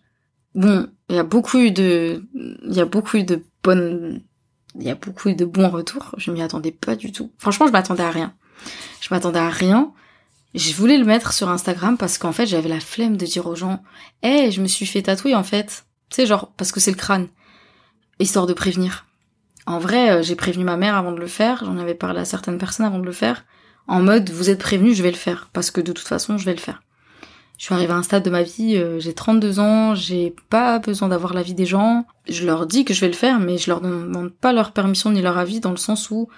Bon, 0.55 0.88
il 1.09 1.16
y 1.16 1.18
a 1.18 1.22
beaucoup 1.22 1.59
eu 1.59 1.70
de, 1.70 2.24
il 2.35 2.74
y 2.74 2.81
a 2.81 2.85
beaucoup 2.85 3.18
de 3.22 3.42
bonnes 3.62 4.22
il 4.76 4.83
y 4.85 4.90
a 4.90 4.94
beaucoup 4.94 5.33
de 5.33 5.44
bons 5.44 5.68
retours. 5.68 6.14
Je 6.16 6.31
m'y 6.31 6.42
attendais 6.42 6.70
pas 6.70 6.96
du 6.96 7.12
tout. 7.12 7.33
Franchement, 7.38 7.66
je 7.66 7.72
m'attendais 7.72 8.03
à 8.03 8.11
rien. 8.11 8.35
Je 9.00 9.09
m'attendais 9.11 9.38
à 9.38 9.50
rien. 9.50 9.92
Je 10.55 10.72
voulais 10.74 10.98
le 10.98 11.05
mettre 11.05 11.33
sur 11.33 11.48
Instagram 11.48 11.96
parce 11.96 12.18
qu'en 12.18 12.33
fait, 12.33 12.46
j'avais 12.46 12.68
la 12.68 12.81
flemme 12.81 13.16
de 13.16 13.26
dire 13.26 13.46
aux 13.46 13.55
gens, 13.55 13.83
"Eh, 14.22 14.50
je 14.50 14.61
me 14.61 14.66
suis 14.66 14.87
fait 14.87 15.03
tatouer 15.03 15.35
en 15.35 15.44
fait." 15.44 15.85
Tu 16.09 16.16
sais 16.16 16.26
genre 16.26 16.53
parce 16.57 16.72
que 16.72 16.81
c'est 16.81 16.90
le 16.90 16.96
crâne. 16.96 17.29
Histoire 18.18 18.46
de 18.46 18.53
prévenir. 18.53 19.07
En 19.70 19.78
vrai, 19.78 20.11
euh, 20.11 20.22
j'ai 20.22 20.35
prévenu 20.35 20.64
ma 20.64 20.76
mère 20.76 20.96
avant 20.96 21.12
de 21.12 21.20
le 21.20 21.28
faire, 21.28 21.64
j'en 21.64 21.78
avais 21.78 21.94
parlé 21.94 22.18
à 22.18 22.24
certaines 22.24 22.59
personnes 22.59 22.87
avant 22.87 22.98
de 22.98 23.06
le 23.06 23.12
faire 23.12 23.44
en 23.87 24.02
mode 24.02 24.30
"Vous 24.30 24.50
êtes 24.50 24.59
prévenus, 24.59 24.96
je 24.96 25.02
vais 25.04 25.12
le 25.12 25.16
faire 25.16 25.48
parce 25.52 25.70
que 25.70 25.80
de 25.80 25.92
toute 25.92 26.09
façon, 26.09 26.38
je 26.38 26.44
vais 26.44 26.54
le 26.54 26.61
faire." 26.61 26.83
je 27.56 27.66
suis 27.66 27.74
arrivée 27.74 27.92
à 27.92 27.96
un 27.96 28.02
stade 28.02 28.22
de 28.24 28.30
ma 28.30 28.42
vie, 28.42 28.76
euh, 28.78 28.98
j'ai 28.98 29.12
32 29.12 29.61
ans, 29.61 29.94
j'ai 29.94 30.35
pas 30.48 30.78
besoin 30.78 31.09
d'avoir 31.09 31.35
l'avis 31.35 31.52
des 31.52 31.66
gens. 31.66 32.06
Je 32.26 32.46
leur 32.46 32.66
dis 32.66 32.87
que 32.87 32.94
je 32.94 33.02
vais 33.02 33.09
le 33.09 33.12
faire, 33.12 33.38
mais 33.38 33.59
je 33.59 33.68
leur 33.68 33.83
demande 33.83 34.30
pas 34.30 34.54
leur 34.54 34.72
permission 34.72 35.11
ni 35.11 35.20
leur 35.20 35.37
avis 35.37 35.61
dans 35.61 35.70
le 35.70 35.76
sens 35.76 36.11
où 36.11 36.28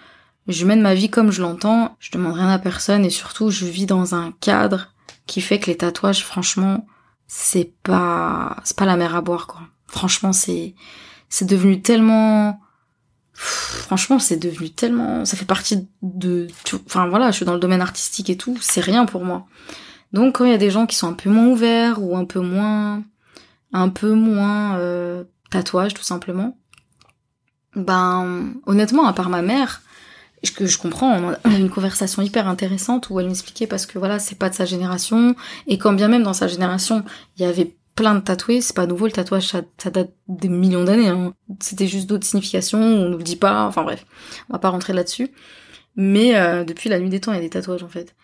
je 0.48 0.66
mène 0.66 0.82
ma 0.82 0.94
vie 0.94 1.10
comme 1.10 1.30
je 1.30 1.40
l'entends, 1.40 1.96
je 2.00 2.10
demande 2.10 2.34
rien 2.34 2.48
à 2.48 2.58
personne 2.58 3.04
et 3.04 3.10
surtout 3.10 3.50
je 3.50 3.64
vis 3.64 3.86
dans 3.86 4.16
un 4.16 4.32
cadre 4.40 4.88
qui 5.26 5.40
fait 5.40 5.60
que 5.60 5.66
les 5.70 5.76
tatouages, 5.76 6.24
franchement, 6.24 6.86
c'est 7.28 7.72
pas, 7.84 8.56
c'est 8.64 8.76
pas 8.76 8.84
la 8.84 8.96
mer 8.96 9.14
à 9.14 9.20
boire, 9.20 9.46
quoi. 9.46 9.60
Franchement, 9.86 10.32
c'est, 10.32 10.74
c'est 11.28 11.46
devenu 11.48 11.82
tellement, 11.82 12.60
franchement, 13.34 14.18
c'est 14.18 14.36
devenu 14.36 14.70
tellement, 14.70 15.24
ça 15.24 15.36
fait 15.36 15.44
partie 15.44 15.88
de, 16.02 16.48
enfin 16.86 17.08
voilà, 17.08 17.30
je 17.30 17.36
suis 17.36 17.44
dans 17.44 17.54
le 17.54 17.60
domaine 17.60 17.80
artistique 17.80 18.30
et 18.30 18.36
tout, 18.36 18.56
c'est 18.60 18.80
rien 18.80 19.06
pour 19.06 19.24
moi. 19.24 19.46
Donc 20.12 20.36
quand 20.36 20.44
il 20.44 20.50
y 20.50 20.54
a 20.54 20.58
des 20.58 20.70
gens 20.70 20.86
qui 20.86 20.96
sont 20.96 21.08
un 21.08 21.14
peu 21.14 21.30
moins 21.30 21.46
ouverts 21.46 22.02
ou 22.02 22.16
un 22.16 22.24
peu 22.24 22.40
moins 22.40 23.02
un 23.72 23.88
peu 23.88 24.12
moins 24.12 24.76
euh, 24.76 25.24
tatouage 25.50 25.94
tout 25.94 26.02
simplement, 26.02 26.58
ben 27.74 28.52
honnêtement 28.66 29.06
à 29.06 29.14
part 29.14 29.30
ma 29.30 29.40
mère, 29.40 29.80
que 30.50 30.66
je 30.66 30.76
comprends, 30.76 31.12
on 31.12 31.30
a 31.30 31.56
une 31.56 31.70
conversation 31.70 32.20
hyper 32.20 32.48
intéressante 32.48 33.08
où 33.10 33.20
elle 33.20 33.28
m'expliquait 33.28 33.66
parce 33.66 33.86
que 33.86 33.98
voilà 33.98 34.18
c'est 34.18 34.34
pas 34.34 34.50
de 34.50 34.54
sa 34.54 34.64
génération 34.64 35.36
et 35.66 35.78
quand 35.78 35.92
bien 35.92 36.08
même 36.08 36.24
dans 36.24 36.32
sa 36.32 36.48
génération 36.48 37.04
il 37.36 37.42
y 37.42 37.44
avait 37.44 37.76
plein 37.94 38.14
de 38.14 38.20
tatoués, 38.20 38.60
c'est 38.60 38.74
pas 38.74 38.86
nouveau 38.86 39.06
le 39.06 39.12
tatouage, 39.12 39.48
ça, 39.48 39.62
date 39.90 40.12
des 40.28 40.48
millions 40.48 40.84
d'années. 40.84 41.08
Hein. 41.08 41.34
C'était 41.60 41.86
juste 41.86 42.08
d'autres 42.08 42.26
significations, 42.26 42.80
on 42.80 43.08
nous 43.08 43.18
le 43.18 43.24
dit 43.24 43.36
pas, 43.36 43.66
enfin 43.66 43.82
bref, 43.82 44.04
on 44.48 44.54
va 44.54 44.58
pas 44.58 44.70
rentrer 44.70 44.92
là-dessus. 44.92 45.30
Mais 45.96 46.36
euh, 46.36 46.64
depuis 46.64 46.88
la 46.88 46.98
nuit 46.98 47.10
des 47.10 47.20
temps, 47.20 47.32
il 47.32 47.36
y 47.36 47.38
a 47.38 47.42
des 47.42 47.50
tatouages 47.50 47.82
en 47.82 47.88
fait. 47.88 48.14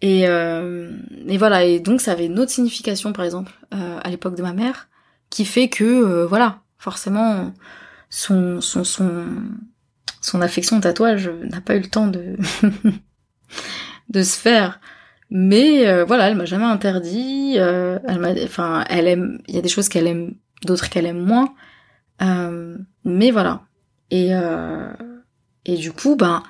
Et, 0.00 0.26
euh, 0.26 0.90
et 1.28 1.38
voilà, 1.38 1.64
et 1.64 1.80
donc 1.80 2.00
ça 2.00 2.12
avait 2.12 2.26
une 2.26 2.38
autre 2.38 2.50
signification, 2.50 3.12
par 3.12 3.24
exemple, 3.24 3.52
euh, 3.72 3.98
à 4.02 4.10
l'époque 4.10 4.36
de 4.36 4.42
ma 4.42 4.52
mère, 4.52 4.88
qui 5.30 5.44
fait 5.44 5.68
que, 5.68 6.24
voilà, 6.24 6.60
forcément, 6.76 7.52
son, 8.10 8.60
son, 8.60 8.84
son, 8.84 9.26
son 10.20 10.40
affection 10.40 10.78
au 10.78 10.80
tatouage 10.80 11.28
n'a 11.28 11.60
pas 11.60 11.76
eu 11.76 11.80
le 11.80 11.88
temps 11.88 12.08
de, 12.08 12.36
de 14.10 14.22
se 14.22 14.36
faire. 14.38 14.80
Mais 15.36 15.86
euh, 15.86 16.04
voilà, 16.04 16.28
elle 16.28 16.36
m'a 16.36 16.44
jamais 16.46 16.64
interdit. 16.64 17.56
Euh, 17.58 17.98
elle 18.08 18.20
m'a, 18.20 18.30
enfin, 18.44 18.84
elle 18.88 19.08
aime. 19.08 19.42
Il 19.48 19.54
y 19.54 19.58
a 19.58 19.62
des 19.62 19.68
choses 19.68 19.88
qu'elle 19.88 20.06
aime, 20.06 20.34
d'autres 20.64 20.88
qu'elle 20.88 21.06
aime 21.06 21.22
moins. 21.22 21.52
mais 23.04 23.30
voilà. 23.30 23.62
Et 24.10 24.30
et 25.66 25.76
du 25.76 25.92
coup, 25.92 26.16
ben, 26.16 26.42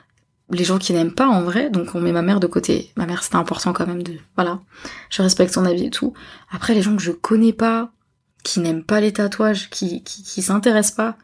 les 0.50 0.64
gens 0.64 0.78
qui 0.78 0.92
n'aiment 0.92 1.14
pas 1.14 1.28
en 1.28 1.42
vrai, 1.42 1.70
donc 1.70 1.94
on 1.94 2.00
met 2.00 2.12
ma 2.12 2.22
mère 2.22 2.40
de 2.40 2.46
côté. 2.46 2.92
Ma 2.96 3.06
mère, 3.06 3.22
c'était 3.22 3.36
important 3.36 3.72
quand 3.72 3.86
même 3.86 4.02
de, 4.02 4.18
voilà, 4.36 4.60
je 5.10 5.22
respecte 5.22 5.54
son 5.54 5.64
avis 5.64 5.86
et 5.86 5.90
tout. 5.90 6.12
Après, 6.50 6.74
les 6.74 6.82
gens 6.82 6.96
que 6.96 7.02
je 7.02 7.12
connais 7.12 7.52
pas, 7.52 7.90
qui 8.42 8.60
n'aiment 8.60 8.84
pas 8.84 9.00
les 9.00 9.12
tatouages, 9.12 9.70
qui, 9.70 10.02
qui, 10.02 10.22
qui 10.22 10.42
s'intéressent 10.42 10.96
pas, 10.96 11.16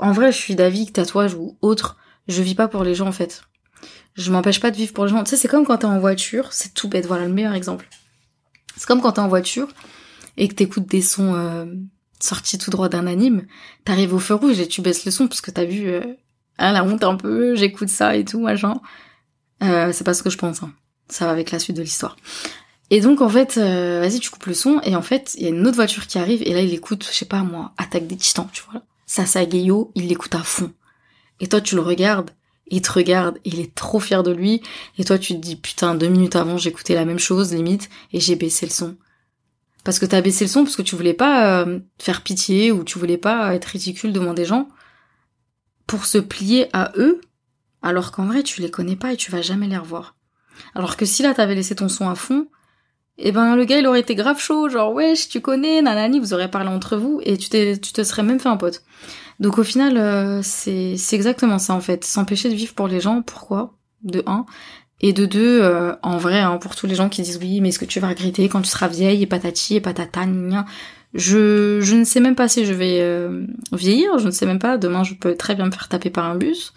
en 0.00 0.12
vrai, 0.12 0.32
je 0.32 0.38
suis 0.38 0.54
d'avis 0.54 0.86
que 0.86 0.92
tatouage 0.92 1.34
ou 1.34 1.56
autre, 1.60 1.96
je 2.28 2.42
vis 2.42 2.54
pas 2.54 2.68
pour 2.68 2.84
les 2.84 2.94
gens 2.94 3.08
en 3.08 3.12
fait. 3.12 3.42
Je 4.14 4.30
m'empêche 4.30 4.60
pas 4.60 4.70
de 4.70 4.76
vivre 4.76 4.92
pour 4.92 5.04
les 5.04 5.10
gens. 5.10 5.24
Tu 5.24 5.30
sais, 5.30 5.36
c'est 5.36 5.48
comme 5.48 5.66
quand 5.66 5.78
t'es 5.78 5.86
en 5.86 5.98
voiture, 5.98 6.52
c'est 6.52 6.72
tout 6.74 6.88
bête, 6.88 7.06
voilà 7.06 7.26
le 7.26 7.32
meilleur 7.32 7.54
exemple. 7.54 7.88
C'est 8.76 8.86
comme 8.86 9.00
quand 9.00 9.12
t'es 9.12 9.20
en 9.20 9.28
voiture 9.28 9.68
et 10.36 10.48
que 10.48 10.54
t'écoutes 10.54 10.86
des 10.86 11.02
sons 11.02 11.34
euh, 11.34 11.66
sortis 12.20 12.58
tout 12.58 12.70
droit 12.70 12.88
d'un 12.88 13.06
anime, 13.06 13.46
t'arrives 13.84 14.14
au 14.14 14.18
feu 14.18 14.34
rouge 14.34 14.60
et 14.60 14.68
tu 14.68 14.82
baisses 14.82 15.04
le 15.04 15.10
son 15.10 15.28
parce 15.28 15.40
que 15.40 15.50
t'as 15.50 15.64
vu 15.64 15.88
euh, 15.88 16.02
ah, 16.58 16.72
la 16.72 16.84
honte 16.84 17.04
un 17.04 17.16
peu, 17.16 17.54
j'écoute 17.54 17.88
ça 17.88 18.16
et 18.16 18.24
tout, 18.24 18.40
machin. 18.40 18.80
Euh, 19.62 19.92
c'est 19.92 20.04
pas 20.04 20.14
ce 20.14 20.22
que 20.22 20.30
je 20.30 20.38
pense, 20.38 20.62
hein. 20.62 20.72
ça 21.08 21.26
va 21.26 21.32
avec 21.32 21.50
la 21.50 21.58
suite 21.58 21.76
de 21.76 21.82
l'histoire. 21.82 22.16
Et 22.90 23.00
donc 23.00 23.20
en 23.20 23.28
fait, 23.28 23.56
euh, 23.56 24.00
vas-y, 24.00 24.20
tu 24.20 24.30
coupes 24.30 24.46
le 24.46 24.54
son, 24.54 24.80
et 24.82 24.94
en 24.94 25.02
fait, 25.02 25.34
il 25.36 25.44
y 25.44 25.46
a 25.46 25.48
une 25.48 25.66
autre 25.66 25.76
voiture 25.76 26.06
qui 26.06 26.18
arrive, 26.18 26.42
et 26.42 26.52
là 26.52 26.60
il 26.60 26.72
écoute, 26.72 27.06
je 27.08 27.14
sais 27.14 27.24
pas 27.24 27.42
moi, 27.42 27.72
Attaque 27.76 28.06
des 28.06 28.16
Titans, 28.16 28.48
tu 28.52 28.62
vois. 28.70 28.82
Gayo, 29.46 29.90
il 29.94 30.08
l'écoute 30.08 30.34
à 30.34 30.42
fond. 30.42 30.72
et 31.40 31.46
toi 31.48 31.60
tu 31.60 31.74
le 31.74 31.80
regardes, 31.80 32.30
il 32.68 32.82
te 32.82 32.92
regarde, 32.92 33.38
il 33.44 33.60
est 33.60 33.74
trop 33.74 34.00
fier 34.00 34.22
de 34.22 34.32
lui, 34.32 34.62
et 34.98 35.04
toi 35.04 35.18
tu 35.18 35.34
te 35.34 35.38
dis 35.38 35.56
putain 35.56 35.94
deux 35.94 36.08
minutes 36.08 36.36
avant 36.36 36.56
j'écoutais 36.56 36.94
la 36.94 37.04
même 37.04 37.18
chose 37.18 37.54
limite 37.54 37.90
et 38.12 38.20
j'ai 38.20 38.36
baissé 38.36 38.66
le 38.66 38.72
son. 38.72 38.96
Parce 39.84 39.98
que 39.98 40.06
t'as 40.06 40.22
baissé 40.22 40.44
le 40.44 40.50
son 40.50 40.64
parce 40.64 40.76
que 40.76 40.82
tu 40.82 40.96
voulais 40.96 41.14
pas 41.14 41.62
euh, 41.62 41.80
faire 41.98 42.22
pitié 42.22 42.72
ou 42.72 42.84
tu 42.84 42.98
voulais 42.98 43.18
pas 43.18 43.54
être 43.54 43.66
ridicule 43.66 44.12
devant 44.12 44.32
des 44.32 44.46
gens 44.46 44.68
pour 45.86 46.06
se 46.06 46.18
plier 46.18 46.68
à 46.72 46.92
eux, 46.96 47.20
alors 47.82 48.12
qu'en 48.12 48.26
vrai 48.26 48.42
tu 48.42 48.62
les 48.62 48.70
connais 48.70 48.96
pas 48.96 49.12
et 49.12 49.16
tu 49.16 49.30
vas 49.30 49.42
jamais 49.42 49.68
les 49.68 49.76
revoir. 49.76 50.16
Alors 50.74 50.96
que 50.96 51.04
si 51.04 51.22
là 51.22 51.34
t'avais 51.34 51.54
laissé 51.54 51.74
ton 51.74 51.88
son 51.88 52.08
à 52.08 52.14
fond, 52.14 52.48
eh 53.18 53.32
ben 53.32 53.54
le 53.56 53.64
gars 53.64 53.78
il 53.78 53.86
aurait 53.86 54.00
été 54.00 54.14
grave 54.14 54.40
chaud, 54.40 54.68
genre 54.68 54.92
wesh 54.92 55.28
tu 55.28 55.40
connais, 55.40 55.82
nanani, 55.82 56.18
vous 56.18 56.34
aurez 56.34 56.50
parlé 56.50 56.68
entre 56.68 56.96
vous 56.96 57.20
et 57.24 57.36
tu, 57.36 57.48
tu 57.48 57.92
te 57.92 58.02
serais 58.02 58.22
même 58.22 58.40
fait 58.40 58.48
un 58.48 58.56
pote. 58.56 58.82
Donc 59.40 59.58
au 59.58 59.64
final 59.64 59.96
euh, 59.96 60.40
c'est 60.42 60.96
exactement 61.12 61.58
ça 61.58 61.74
en 61.74 61.80
fait, 61.80 62.04
s'empêcher 62.04 62.48
de 62.50 62.54
vivre 62.54 62.74
pour 62.74 62.88
les 62.88 63.00
gens, 63.00 63.22
pourquoi? 63.22 63.74
De 64.02 64.22
un. 64.26 64.46
Et 65.00 65.12
de 65.12 65.26
deux, 65.26 65.60
euh, 65.62 65.94
en 66.02 66.18
vrai, 66.18 66.40
hein, 66.40 66.56
pour 66.58 66.76
tous 66.76 66.86
les 66.86 66.94
gens 66.94 67.08
qui 67.08 67.22
disent 67.22 67.38
oui, 67.40 67.60
mais 67.60 67.68
est-ce 67.68 67.78
que 67.78 67.84
tu 67.84 68.00
vas 68.00 68.08
regretter 68.08 68.48
quand 68.48 68.62
tu 68.62 68.68
seras 68.68 68.88
vieille 68.88 69.22
et 69.22 69.26
patati 69.26 69.76
et 69.76 69.80
patata, 69.80 70.22
je, 71.14 71.80
je 71.80 71.94
ne 71.94 72.04
sais 72.04 72.20
même 72.20 72.34
pas 72.34 72.48
si 72.48 72.64
je 72.64 72.72
vais 72.72 73.00
euh, 73.00 73.46
vieillir, 73.72 74.18
je 74.18 74.26
ne 74.26 74.30
sais 74.30 74.46
même 74.46 74.58
pas, 74.58 74.78
demain 74.78 75.04
je 75.04 75.14
peux 75.14 75.36
très 75.36 75.54
bien 75.54 75.66
me 75.66 75.70
faire 75.70 75.88
taper 75.88 76.10
par 76.10 76.24
un 76.24 76.36
bus. 76.36 76.72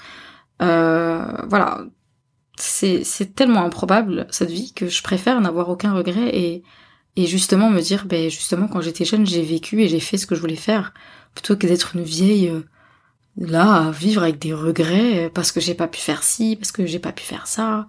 voilà, 0.59 1.85
c'est 2.59 3.35
tellement 3.35 3.63
improbable 3.63 4.27
cette 4.29 4.51
vie 4.51 4.73
que 4.73 4.87
je 4.87 5.03
préfère 5.03 5.39
n'avoir 5.41 5.69
aucun 5.69 5.93
regret 5.93 6.29
et 6.33 6.63
et 7.15 7.25
justement 7.25 7.69
me 7.69 7.81
dire 7.81 8.05
ben 8.05 8.29
justement 8.29 8.67
quand 8.67 8.81
j'étais 8.81 9.05
jeune 9.05 9.25
j'ai 9.25 9.41
vécu 9.41 9.81
et 9.81 9.87
j'ai 9.89 9.99
fait 9.99 10.17
ce 10.17 10.27
que 10.27 10.35
je 10.35 10.39
voulais 10.41 10.55
faire 10.55 10.93
plutôt 11.33 11.55
que 11.55 11.67
d'être 11.67 11.95
une 11.95 12.03
vieille 12.03 12.49
euh, 12.49 12.61
là 13.37 13.87
à 13.87 13.91
vivre 13.91 14.23
avec 14.23 14.39
des 14.39 14.53
regrets 14.53 15.29
parce 15.33 15.51
que 15.51 15.59
j'ai 15.59 15.73
pas 15.73 15.87
pu 15.87 15.99
faire 15.99 16.23
ci 16.23 16.55
parce 16.55 16.71
que 16.71 16.85
j'ai 16.85 16.99
pas 16.99 17.11
pu 17.11 17.23
faire 17.23 17.47
ça. 17.47 17.87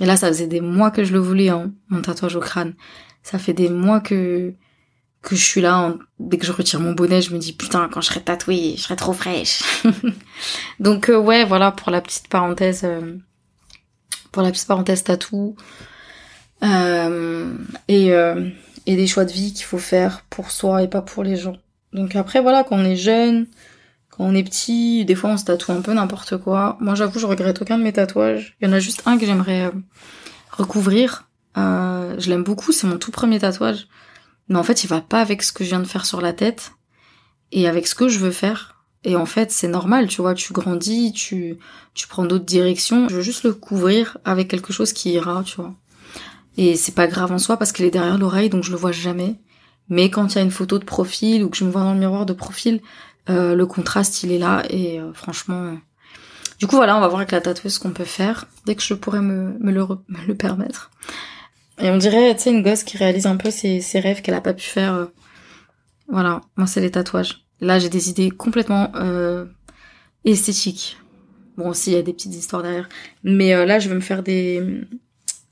Et 0.00 0.06
là 0.06 0.16
ça 0.16 0.28
faisait 0.28 0.46
des 0.46 0.60
mois 0.60 0.90
que 0.90 1.04
je 1.04 1.12
le 1.12 1.18
voulais 1.18 1.50
hein, 1.50 1.70
mon 1.88 2.00
tatouage 2.00 2.36
au 2.36 2.40
crâne. 2.40 2.74
Ça 3.22 3.38
fait 3.38 3.52
des 3.52 3.68
mois 3.68 4.00
que 4.00 4.54
que 5.20 5.36
je 5.36 5.44
suis 5.44 5.60
là 5.60 5.94
dès 6.18 6.36
que 6.36 6.46
je 6.46 6.52
retire 6.52 6.80
mon 6.80 6.92
bonnet 6.92 7.22
je 7.22 7.32
me 7.32 7.38
dis 7.38 7.52
putain 7.52 7.88
quand 7.92 8.00
je 8.00 8.08
serai 8.08 8.22
tatouée 8.22 8.74
je 8.76 8.82
serai 8.82 8.96
trop 8.96 9.12
fraîche. 9.12 9.62
Donc 10.80 11.10
euh, 11.10 11.18
ouais 11.18 11.44
voilà 11.44 11.72
pour 11.72 11.90
la 11.90 12.00
petite 12.00 12.28
parenthèse 12.28 12.82
euh, 12.84 13.16
pour 14.32 14.42
la 14.42 14.50
petite 14.50 14.66
parenthèse 14.66 15.04
tatou. 15.04 15.54
Euh, 16.64 17.54
et, 17.88 18.12
euh, 18.12 18.48
et 18.86 18.96
des 18.96 19.06
choix 19.06 19.24
de 19.24 19.32
vie 19.32 19.52
qu'il 19.52 19.64
faut 19.64 19.78
faire 19.78 20.24
pour 20.30 20.50
soi 20.50 20.82
et 20.82 20.88
pas 20.88 21.02
pour 21.02 21.22
les 21.22 21.36
gens. 21.36 21.56
Donc 21.92 22.16
après 22.16 22.40
voilà, 22.40 22.64
quand 22.64 22.76
on 22.76 22.84
est 22.84 22.96
jeune, 22.96 23.46
quand 24.10 24.24
on 24.24 24.34
est 24.34 24.44
petit, 24.44 25.04
des 25.04 25.14
fois 25.14 25.30
on 25.30 25.36
se 25.36 25.44
tatoue 25.44 25.72
un 25.72 25.80
peu 25.80 25.92
n'importe 25.92 26.36
quoi. 26.38 26.76
Moi 26.80 26.94
j'avoue 26.94 27.18
je 27.18 27.26
regrette 27.26 27.60
aucun 27.60 27.78
de 27.78 27.82
mes 27.82 27.92
tatouages. 27.92 28.56
Il 28.60 28.68
y 28.68 28.70
en 28.70 28.72
a 28.72 28.78
juste 28.78 29.02
un 29.06 29.18
que 29.18 29.26
j'aimerais 29.26 29.66
euh, 29.66 29.70
recouvrir. 30.50 31.28
Euh, 31.58 32.14
je 32.18 32.30
l'aime 32.30 32.44
beaucoup, 32.44 32.72
c'est 32.72 32.86
mon 32.86 32.98
tout 32.98 33.10
premier 33.10 33.40
tatouage. 33.40 33.88
Mais 34.48 34.58
en 34.58 34.62
fait 34.62 34.84
il 34.84 34.86
va 34.86 35.00
pas 35.00 35.20
avec 35.20 35.42
ce 35.42 35.52
que 35.52 35.64
je 35.64 35.70
viens 35.70 35.80
de 35.80 35.86
faire 35.86 36.06
sur 36.06 36.20
la 36.20 36.32
tête 36.32 36.72
et 37.52 37.68
avec 37.68 37.86
ce 37.86 37.94
que 37.94 38.08
je 38.08 38.18
veux 38.18 38.30
faire. 38.30 38.71
Et 39.04 39.16
en 39.16 39.26
fait, 39.26 39.50
c'est 39.50 39.68
normal, 39.68 40.06
tu 40.06 40.20
vois, 40.20 40.34
tu 40.34 40.52
grandis, 40.52 41.12
tu, 41.12 41.58
tu 41.94 42.06
prends 42.06 42.24
d'autres 42.24 42.44
directions. 42.44 43.08
Je 43.08 43.16
veux 43.16 43.22
juste 43.22 43.42
le 43.42 43.52
couvrir 43.52 44.18
avec 44.24 44.48
quelque 44.48 44.72
chose 44.72 44.92
qui 44.92 45.12
ira, 45.12 45.42
tu 45.44 45.56
vois. 45.56 45.74
Et 46.56 46.76
c'est 46.76 46.94
pas 46.94 47.06
grave 47.06 47.32
en 47.32 47.38
soi 47.38 47.56
parce 47.56 47.72
qu'il 47.72 47.84
est 47.84 47.90
derrière 47.90 48.18
l'oreille, 48.18 48.50
donc 48.50 48.62
je 48.62 48.70
le 48.70 48.76
vois 48.76 48.92
jamais. 48.92 49.36
Mais 49.88 50.10
quand 50.10 50.32
il 50.32 50.36
y 50.36 50.38
a 50.38 50.42
une 50.42 50.50
photo 50.50 50.78
de 50.78 50.84
profil 50.84 51.42
ou 51.42 51.50
que 51.50 51.56
je 51.56 51.64
me 51.64 51.70
vois 51.70 51.82
dans 51.82 51.94
le 51.94 51.98
miroir 51.98 52.26
de 52.26 52.32
profil, 52.32 52.80
euh, 53.28 53.54
le 53.54 53.66
contraste, 53.66 54.22
il 54.22 54.32
est 54.32 54.38
là. 54.38 54.62
Et 54.70 55.00
euh, 55.00 55.12
franchement... 55.12 55.76
Du 56.58 56.68
coup, 56.68 56.76
voilà, 56.76 56.96
on 56.96 57.00
va 57.00 57.08
voir 57.08 57.18
avec 57.18 57.32
la 57.32 57.40
tatoueuse 57.40 57.74
ce 57.74 57.80
qu'on 57.80 57.90
peut 57.90 58.04
faire 58.04 58.46
dès 58.66 58.76
que 58.76 58.82
je 58.82 58.94
pourrais 58.94 59.20
me, 59.20 59.58
me, 59.58 59.72
le, 59.72 59.84
le 60.28 60.34
permettre. 60.36 60.92
Et 61.80 61.90
on 61.90 61.96
dirait, 61.96 62.36
tu 62.36 62.42
sais, 62.42 62.50
une 62.52 62.62
gosse 62.62 62.84
qui 62.84 62.96
réalise 62.96 63.26
un 63.26 63.36
peu 63.36 63.50
ses, 63.50 63.80
ses 63.80 63.98
rêves 63.98 64.22
qu'elle 64.22 64.36
a 64.36 64.40
pas 64.40 64.54
pu 64.54 64.62
faire. 64.62 64.94
Euh. 64.94 65.06
Voilà, 66.06 66.42
moi 66.56 66.68
c'est 66.68 66.80
les 66.80 66.92
tatouages. 66.92 67.44
Là, 67.62 67.78
j'ai 67.78 67.88
des 67.88 68.10
idées 68.10 68.30
complètement 68.30 68.90
euh, 68.96 69.46
esthétiques. 70.24 70.98
Bon, 71.56 71.68
aussi, 71.68 71.92
il 71.92 71.94
y 71.94 71.96
a 71.96 72.02
des 72.02 72.12
petites 72.12 72.34
histoires 72.34 72.62
derrière. 72.62 72.88
Mais 73.22 73.54
euh, 73.54 73.64
là, 73.64 73.78
je 73.78 73.88
veux 73.88 73.94
me 73.94 74.00
faire 74.00 74.24
des... 74.24 74.80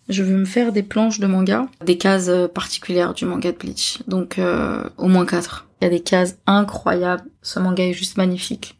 Je 0.08 0.24
veux 0.24 0.36
me 0.36 0.44
faire 0.44 0.72
des 0.72 0.82
planches 0.82 1.20
de 1.20 1.28
manga, 1.28 1.68
des 1.86 1.96
cases 1.96 2.26
euh, 2.28 2.48
particulières 2.48 3.14
du 3.14 3.26
manga 3.26 3.52
de 3.52 3.56
Bleach. 3.56 4.00
Donc, 4.08 4.40
euh, 4.40 4.82
au 4.98 5.06
moins 5.06 5.24
quatre. 5.24 5.68
Il 5.80 5.84
y 5.84 5.86
a 5.86 5.90
des 5.90 6.00
cases 6.00 6.36
incroyables. 6.48 7.22
Ce 7.42 7.60
manga 7.60 7.84
est 7.84 7.92
juste 7.92 8.16
magnifique. 8.16 8.76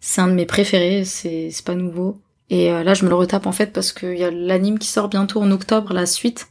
C'est 0.00 0.20
un 0.20 0.28
de 0.28 0.34
mes 0.34 0.44
préférés, 0.44 1.06
c'est 1.06 1.50
pas 1.64 1.74
nouveau. 1.74 2.20
Et 2.50 2.70
là, 2.70 2.94
je 2.94 3.04
me 3.04 3.10
le 3.10 3.14
retape 3.14 3.46
en 3.46 3.52
fait 3.52 3.72
parce 3.72 3.92
qu'il 3.92 4.16
y 4.16 4.24
a 4.24 4.30
l'anime 4.30 4.78
qui 4.78 4.86
sort 4.86 5.08
bientôt 5.08 5.42
en 5.42 5.50
octobre, 5.50 5.92
la 5.92 6.06
suite, 6.06 6.46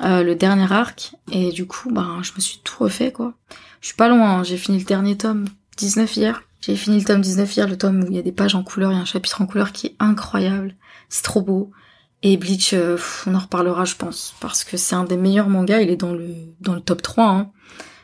le 0.00 0.34
dernier 0.34 0.70
arc. 0.70 1.14
Et 1.30 1.52
du 1.52 1.66
coup, 1.66 1.90
bah, 1.92 2.18
je 2.22 2.32
me 2.34 2.40
suis 2.40 2.58
tout 2.64 2.82
refait, 2.82 3.12
quoi. 3.12 3.34
Je 3.82 3.88
suis 3.88 3.96
pas 3.96 4.08
loin, 4.08 4.38
hein. 4.38 4.44
j'ai 4.44 4.56
fini 4.56 4.78
le 4.78 4.84
dernier 4.84 5.18
tome 5.18 5.44
19 5.76 6.16
hier. 6.16 6.42
J'ai 6.60 6.76
fini 6.76 6.98
le 6.98 7.04
tome 7.04 7.20
19 7.20 7.56
hier, 7.56 7.68
le 7.68 7.76
tome 7.76 8.04
où 8.04 8.06
il 8.06 8.14
y 8.14 8.18
a 8.18 8.22
des 8.22 8.30
pages 8.30 8.54
en 8.54 8.62
couleur, 8.62 8.92
il 8.92 8.94
y 8.94 8.98
a 8.98 9.02
un 9.02 9.04
chapitre 9.04 9.42
en 9.42 9.46
couleur 9.46 9.72
qui 9.72 9.88
est 9.88 9.96
incroyable. 9.98 10.76
C'est 11.08 11.24
trop 11.24 11.42
beau. 11.42 11.72
Et 12.22 12.36
Bleach, 12.36 12.72
euh, 12.74 12.96
on 13.26 13.34
en 13.34 13.40
reparlera 13.40 13.84
je 13.84 13.96
pense, 13.96 14.34
parce 14.40 14.62
que 14.62 14.76
c'est 14.76 14.94
un 14.94 15.02
des 15.02 15.16
meilleurs 15.16 15.48
mangas, 15.48 15.80
il 15.80 15.90
est 15.90 15.96
dans 15.96 16.12
le 16.12 16.28
dans 16.60 16.74
le 16.74 16.80
top 16.80 17.02
3. 17.02 17.24
Hein. 17.24 17.50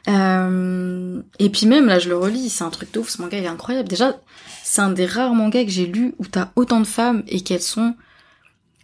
Euh, 0.08 1.22
et 1.38 1.48
puis 1.48 1.66
même, 1.66 1.86
là 1.86 2.00
je 2.00 2.08
le 2.08 2.16
relis, 2.16 2.48
c'est 2.48 2.64
un 2.64 2.70
truc 2.70 2.92
de 2.92 2.98
ouf, 2.98 3.10
ce 3.10 3.22
manga 3.22 3.38
il 3.38 3.44
est 3.44 3.48
incroyable. 3.48 3.88
Déjà, 3.88 4.20
c'est 4.64 4.80
un 4.80 4.90
des 4.90 5.06
rares 5.06 5.34
mangas 5.34 5.64
que 5.64 5.70
j'ai 5.70 5.86
lu 5.86 6.16
où 6.18 6.26
t'as 6.26 6.50
autant 6.56 6.80
de 6.80 6.86
femmes 6.86 7.22
et 7.28 7.40
qu'elles 7.40 7.62
sont... 7.62 7.94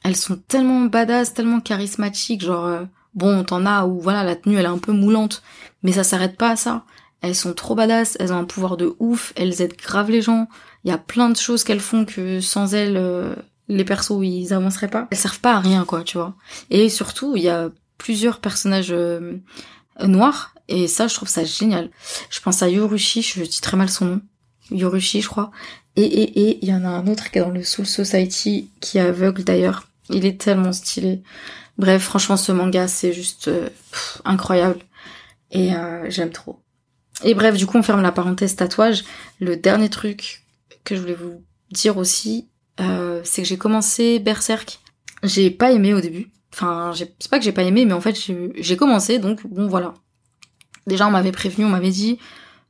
Elles 0.04 0.16
sont 0.16 0.37
tellement 0.37 0.83
badass, 0.83 1.35
tellement 1.35 1.61
charismatiques, 1.61 2.44
genre... 2.44 2.66
Euh, 2.66 2.85
Bon, 3.14 3.44
t'en 3.44 3.64
as 3.66 3.87
où 3.87 4.00
voilà 4.00 4.24
la 4.24 4.37
tenue 4.37 4.57
elle 4.57 4.64
est 4.64 4.68
un 4.68 4.79
peu 4.79 4.92
moulante, 4.92 5.42
mais 5.83 5.92
ça 5.92 6.05
s'arrête 6.05 6.37
pas 6.37 6.50
à 6.50 6.57
ça. 6.57 6.85
Elles 7.20 7.35
sont 7.35 7.55
trop 7.55 7.74
badass, 7.74 8.16
elles 8.20 8.33
ont 8.33 8.38
un 8.38 8.44
pouvoir 8.44 8.77
de 8.77 8.94
ouf, 8.98 9.33
elles 9.37 9.62
aident 9.62 9.77
grave 9.79 10.11
les 10.11 10.20
gens. 10.20 10.48
Il 10.85 10.90
y 10.90 10.92
a 10.92 10.98
plein 10.98 11.31
de 11.31 11.37
choses 11.37 11.64
qu'elles 11.64 11.81
font 11.81 12.05
que 12.05 12.40
sans 12.40 12.74
elles, 12.74 12.98
euh, 12.98 13.35
les 13.68 13.85
persos 13.85 14.20
ils 14.22 14.53
avanceraient 14.53 14.88
pas. 14.88 15.09
Elles 15.11 15.16
servent 15.16 15.40
pas 15.40 15.55
à 15.55 15.61
rien 15.61 15.85
quoi, 15.85 16.03
tu 16.03 16.18
vois. 16.18 16.35
Et 16.70 16.88
surtout, 16.88 17.35
il 17.37 17.42
y 17.44 17.48
a 17.48 17.70
plusieurs 17.96 18.40
personnages 18.40 18.92
euh, 18.92 19.38
noirs 20.05 20.55
et 20.68 20.88
ça 20.88 21.07
je 21.07 21.14
trouve 21.14 21.29
ça 21.29 21.44
génial. 21.44 21.90
Je 22.31 22.40
pense 22.40 22.62
à 22.62 22.68
Yorushi, 22.68 23.22
je 23.22 23.42
dis 23.44 23.61
très 23.61 23.77
mal 23.77 23.88
son 23.88 24.05
nom. 24.07 24.20
Yorushi 24.70 25.22
je 25.22 25.29
crois. 25.29 25.50
Et 25.96 26.05
et 26.05 26.48
et 26.48 26.59
il 26.62 26.68
y 26.68 26.74
en 26.74 26.85
a 26.85 26.88
un 26.88 27.07
autre 27.07 27.31
qui 27.31 27.38
est 27.38 27.42
dans 27.42 27.50
le 27.50 27.62
Soul 27.62 27.87
Society 27.87 28.68
qui 28.81 28.98
est 28.98 29.03
aveugle 29.03 29.44
d'ailleurs. 29.44 29.88
Il 30.11 30.27
est 30.27 30.38
tellement 30.38 30.72
stylé. 30.72 31.22
Bref, 31.79 32.03
franchement, 32.03 32.37
ce 32.37 32.53
manga, 32.53 32.89
c'est 32.89 33.13
juste 33.13 33.49
euh, 33.49 33.69
incroyable. 34.25 34.81
Et 35.51 35.75
euh, 35.75 36.09
j'aime 36.09 36.31
trop. 36.31 36.61
Et 37.23 37.35
bref, 37.35 37.57
du 37.57 37.67
coup, 37.67 37.79
on 37.79 37.83
ferme 37.83 38.03
la 38.03 38.13
parenthèse 38.13 38.57
tatouage. 38.57 39.05
Le 39.41 39.57
dernier 39.57 39.89
truc 39.89 40.45
que 40.85 40.97
je 40.97 41.01
voulais 41.01 41.15
vous 41.15 41.43
dire 41.71 41.97
aussi, 41.97 42.49
euh, 42.81 43.21
c'est 43.25 43.43
que 43.43 43.49
j'ai 43.49 43.59
commencé 43.59 44.19
Berserk. 44.19 44.81
J'ai 45.23 45.51
pas 45.51 45.73
aimé 45.73 45.95
au 45.95 46.01
début. 46.01 46.31
Enfin, 46.53 46.93
c'est 46.95 47.31
pas 47.31 47.39
que 47.39 47.45
j'ai 47.45 47.53
pas 47.53 47.63
aimé, 47.63 47.85
mais 47.85 47.95
en 47.95 48.01
fait, 48.01 48.17
j'ai 48.57 48.77
commencé, 48.77 49.19
donc 49.19 49.45
bon, 49.47 49.67
voilà. 49.67 49.95
Déjà, 50.87 51.09
on 51.09 51.11
m'avait 51.11 51.33
prévenu, 51.33 51.65
on 51.65 51.71
m'avait 51.71 51.91
dit 51.91 52.19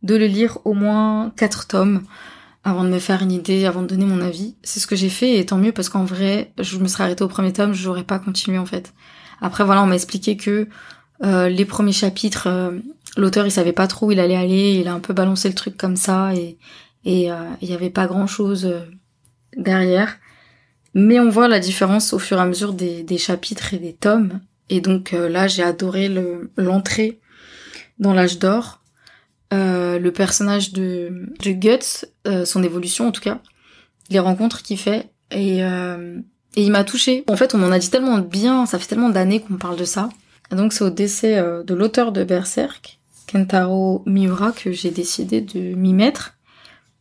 de 0.02 0.14
le 0.14 0.26
lire 0.26 0.58
au 0.64 0.74
moins 0.74 1.32
quatre 1.36 1.66
tomes 1.66 2.02
avant 2.64 2.82
de 2.82 2.88
me 2.88 2.98
faire 2.98 3.22
une 3.22 3.32
idée, 3.32 3.66
avant 3.66 3.82
de 3.82 3.86
donner 3.86 4.06
mon 4.06 4.22
avis. 4.22 4.56
C'est 4.62 4.80
ce 4.80 4.86
que 4.86 4.96
j'ai 4.96 5.10
fait 5.10 5.38
et 5.38 5.46
tant 5.46 5.58
mieux 5.58 5.72
parce 5.72 5.90
qu'en 5.90 6.04
vrai, 6.04 6.52
je 6.58 6.78
me 6.78 6.88
serais 6.88 7.04
arrêtée 7.04 7.22
au 7.22 7.28
premier 7.28 7.52
tome, 7.52 7.74
j'aurais 7.74 8.04
pas 8.04 8.18
continué 8.18 8.58
en 8.58 8.66
fait. 8.66 8.94
Après 9.40 9.64
voilà, 9.64 9.82
on 9.82 9.86
m'a 9.86 9.94
expliqué 9.94 10.36
que 10.36 10.66
euh, 11.22 11.48
les 11.50 11.66
premiers 11.66 11.92
chapitres, 11.92 12.46
euh, 12.46 12.78
l'auteur 13.18 13.46
il 13.46 13.50
savait 13.50 13.72
pas 13.72 13.86
trop 13.86 14.06
où 14.06 14.12
il 14.12 14.18
allait 14.18 14.36
aller, 14.36 14.72
il 14.72 14.88
a 14.88 14.94
un 14.94 15.00
peu 15.00 15.12
balancé 15.12 15.48
le 15.48 15.54
truc 15.54 15.76
comme 15.76 15.96
ça 15.96 16.34
et 16.34 16.58
et 17.04 17.30
euh, 17.30 17.36
il 17.60 17.68
y 17.68 17.74
avait 17.74 17.90
pas 17.90 18.06
grand 18.06 18.26
chose 18.26 18.74
derrière. 19.56 20.16
Mais 20.94 21.20
on 21.20 21.28
voit 21.28 21.48
la 21.48 21.58
différence 21.60 22.14
au 22.14 22.18
fur 22.18 22.38
et 22.38 22.40
à 22.40 22.46
mesure 22.46 22.72
des, 22.72 23.02
des 23.02 23.18
chapitres 23.18 23.74
et 23.74 23.78
des 23.78 23.92
tomes. 23.92 24.40
Et 24.70 24.80
donc 24.80 25.12
là, 25.12 25.48
j'ai 25.48 25.62
adoré 25.62 26.08
l'entrée 26.56 27.20
dans 27.98 28.14
l'âge 28.14 28.38
d'or 28.38 28.80
euh, 29.54 29.98
le 29.98 30.12
personnage 30.12 30.72
de, 30.72 31.28
de 31.42 31.52
Guts, 31.52 32.06
euh, 32.26 32.44
son 32.44 32.62
évolution 32.62 33.08
en 33.08 33.12
tout 33.12 33.20
cas, 33.20 33.40
les 34.10 34.18
rencontres 34.18 34.62
qu'il 34.62 34.78
fait, 34.78 35.10
et, 35.30 35.64
euh, 35.64 36.18
et 36.56 36.62
il 36.62 36.70
m'a 36.70 36.84
touché. 36.84 37.24
En 37.28 37.36
fait, 37.36 37.54
on 37.54 37.62
en 37.62 37.72
a 37.72 37.78
dit 37.78 37.90
tellement 37.90 38.18
bien, 38.18 38.66
ça 38.66 38.78
fait 38.78 38.86
tellement 38.86 39.10
d'années 39.10 39.40
qu'on 39.40 39.56
parle 39.56 39.76
de 39.76 39.84
ça. 39.84 40.08
Et 40.50 40.56
donc 40.56 40.72
c'est 40.72 40.84
au 40.84 40.90
décès 40.90 41.42
de 41.64 41.74
l'auteur 41.74 42.12
de 42.12 42.22
Berserk, 42.22 42.98
Kentaro 43.30 44.02
Miura, 44.06 44.52
que 44.52 44.72
j'ai 44.72 44.90
décidé 44.90 45.40
de 45.40 45.74
m'y 45.74 45.94
mettre. 45.94 46.34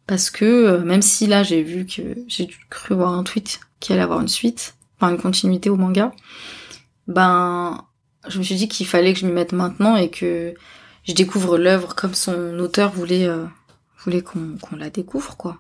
Parce 0.08 0.30
que 0.30 0.80
même 0.80 1.02
si 1.02 1.28
là 1.28 1.44
j'ai 1.44 1.62
vu 1.62 1.86
que 1.86 2.02
j'ai 2.28 2.50
cru 2.70 2.96
voir 2.96 3.14
un 3.14 3.24
tweet 3.24 3.60
qui 3.80 3.94
allait 3.94 4.02
avoir 4.02 4.22
une 4.22 4.28
suite, 4.28 4.76
enfin 4.98 5.12
une 5.12 5.22
continuité 5.22 5.70
au 5.70 5.76
manga, 5.76 6.14
ben 7.08 7.86
je 8.28 8.40
me 8.40 8.44
suis 8.44 8.56
dit 8.56 8.68
qu'il 8.68 8.88
fallait 8.88 9.14
que 9.14 9.20
je 9.20 9.26
m'y 9.26 9.34
mette 9.34 9.52
maintenant 9.52 9.96
et 9.96 10.10
que 10.10 10.54
je 11.08 11.14
découvre 11.14 11.58
l'œuvre 11.58 11.96
comme 11.96 12.14
son 12.14 12.58
auteur 12.60 12.92
voulait 12.92 13.28
euh, 13.28 13.46
voulait 14.00 14.22
qu'on 14.22 14.76
la 14.78 14.90
découvre 14.90 15.38
quoi. 15.38 15.60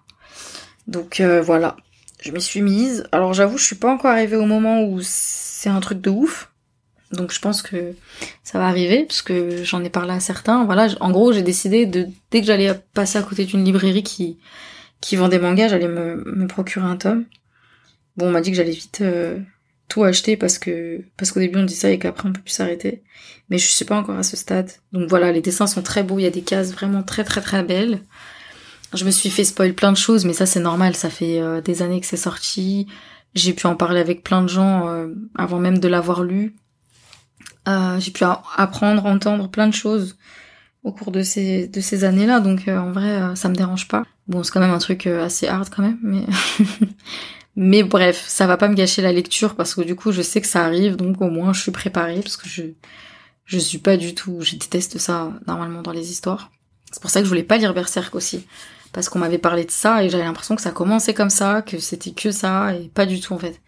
Donc 0.87 1.19
euh, 1.19 1.41
voilà, 1.41 1.77
je 2.21 2.31
m'y 2.31 2.41
suis 2.41 2.61
mise. 2.61 3.07
Alors 3.11 3.33
j'avoue, 3.33 3.57
je 3.57 3.65
suis 3.65 3.75
pas 3.75 3.91
encore 3.91 4.11
arrivée 4.11 4.35
au 4.35 4.45
moment 4.45 4.83
où 4.83 4.99
c'est 5.01 5.69
un 5.69 5.79
truc 5.79 6.01
de 6.01 6.09
ouf. 6.09 6.51
Donc 7.11 7.31
je 7.31 7.39
pense 7.39 7.61
que 7.61 7.93
ça 8.43 8.57
va 8.57 8.67
arriver 8.67 9.03
parce 9.05 9.21
que 9.21 9.63
j'en 9.63 9.83
ai 9.83 9.89
parlé 9.89 10.13
à 10.13 10.19
certains. 10.19 10.65
Voilà, 10.65 10.87
en 10.99 11.11
gros, 11.11 11.31
j'ai 11.31 11.43
décidé 11.43 11.85
de 11.85 12.07
dès 12.31 12.41
que 12.41 12.47
j'allais 12.47 12.73
passer 12.93 13.19
à 13.19 13.23
côté 13.23 13.45
d'une 13.45 13.63
librairie 13.63 14.03
qui 14.03 14.39
qui 15.01 15.17
vend 15.17 15.27
des 15.27 15.39
mangas, 15.39 15.67
j'allais 15.67 15.89
me, 15.89 16.23
me 16.25 16.47
procurer 16.47 16.85
un 16.85 16.95
tome. 16.95 17.25
Bon, 18.15 18.27
on 18.27 18.31
m'a 18.31 18.41
dit 18.41 18.51
que 18.51 18.57
j'allais 18.57 18.71
vite 18.71 18.99
euh, 19.01 19.37
tout 19.93 20.03
acheter 20.03 20.37
parce 20.37 20.57
que 20.57 21.03
parce 21.17 21.31
qu'au 21.31 21.39
début 21.39 21.59
on 21.59 21.63
dit 21.63 21.75
ça 21.75 21.91
et 21.91 21.99
qu'après 21.99 22.27
on 22.27 22.33
peut 22.33 22.41
plus 22.41 22.53
s'arrêter. 22.53 23.03
Mais 23.49 23.59
je 23.59 23.67
suis 23.67 23.85
pas 23.85 23.95
encore 23.95 24.17
à 24.17 24.23
ce 24.23 24.35
stade. 24.35 24.71
Donc 24.91 25.07
voilà, 25.07 25.31
les 25.31 25.41
dessins 25.41 25.67
sont 25.67 25.83
très 25.83 26.01
beaux, 26.01 26.17
il 26.17 26.23
y 26.23 26.27
a 26.27 26.31
des 26.31 26.41
cases 26.41 26.71
vraiment 26.71 27.03
très 27.03 27.23
très 27.23 27.41
très 27.41 27.61
belles. 27.61 28.01
Je 28.95 29.05
me 29.05 29.11
suis 29.11 29.29
fait 29.29 29.43
spoil 29.43 29.73
plein 29.73 29.91
de 29.91 29.97
choses, 29.97 30.25
mais 30.25 30.33
ça 30.33 30.47
c'est 30.47 30.59
normal, 30.59 30.95
ça 30.95 31.11
fait 31.11 31.39
euh, 31.39 31.61
des 31.61 31.83
années 31.83 32.01
que 32.01 32.07
c'est 32.07 32.17
sorti. 32.17 32.87
J'ai 33.35 33.53
pu 33.53 33.67
en 33.67 33.75
parler 33.75 33.99
avec 33.99 34.23
plein 34.23 34.41
de 34.41 34.49
gens 34.49 34.87
euh, 34.87 35.09
avant 35.35 35.59
même 35.59 35.77
de 35.77 35.87
l'avoir 35.87 36.23
lu. 36.23 36.55
Euh, 37.67 37.99
j'ai 37.99 38.11
pu 38.11 38.23
apprendre, 38.57 39.05
entendre 39.05 39.47
plein 39.47 39.67
de 39.67 39.73
choses 39.73 40.17
au 40.83 40.91
cours 40.91 41.11
de 41.11 41.21
ces 41.21 41.67
de 41.67 41.81
ces 41.81 42.03
années-là, 42.03 42.39
donc 42.39 42.67
en 42.67 42.91
vrai 42.91 43.35
ça 43.35 43.47
me 43.47 43.55
dérange 43.55 43.87
pas. 43.87 44.03
Bon, 44.27 44.41
c'est 44.41 44.51
quand 44.51 44.59
même 44.59 44.71
un 44.71 44.79
truc 44.79 45.05
assez 45.05 45.47
hard 45.47 45.69
quand 45.69 45.83
même, 45.83 45.99
mais 46.01 46.25
mais 47.55 47.83
bref, 47.83 48.23
ça 48.27 48.47
va 48.47 48.57
pas 48.57 48.67
me 48.67 48.75
gâcher 48.75 49.01
la 49.01 49.11
lecture 49.11 49.55
parce 49.55 49.75
que 49.75 49.81
du 49.81 49.95
coup 49.95 50.11
je 50.11 50.21
sais 50.21 50.41
que 50.41 50.47
ça 50.47 50.65
arrive, 50.65 50.95
donc 50.95 51.21
au 51.21 51.29
moins 51.29 51.53
je 51.53 51.61
suis 51.61 51.71
préparée 51.71 52.19
parce 52.21 52.37
que 52.37 52.49
je 52.49 52.63
je 53.45 53.59
suis 53.59 53.77
pas 53.77 53.97
du 53.97 54.15
tout, 54.15 54.39
je 54.41 54.55
déteste 54.55 54.97
ça 54.97 55.33
normalement 55.47 55.81
dans 55.81 55.91
les 55.91 56.11
histoires. 56.11 56.51
C'est 56.91 57.01
pour 57.01 57.11
ça 57.11 57.19
que 57.19 57.25
je 57.25 57.29
voulais 57.29 57.43
pas 57.43 57.57
lire 57.57 57.73
Berserk 57.73 58.15
aussi 58.15 58.45
parce 58.93 59.09
qu'on 59.09 59.19
m'avait 59.19 59.39
parlé 59.39 59.65
de 59.65 59.71
ça 59.71 60.03
et 60.03 60.09
j'avais 60.09 60.23
l'impression 60.23 60.55
que 60.55 60.61
ça 60.61 60.71
commençait 60.71 61.13
comme 61.13 61.29
ça, 61.29 61.61
que 61.61 61.79
c'était 61.79 62.11
que 62.11 62.31
ça 62.31 62.73
et 62.75 62.89
pas 62.89 63.05
du 63.05 63.19
tout 63.19 63.33
en 63.33 63.39
fait. 63.39 63.61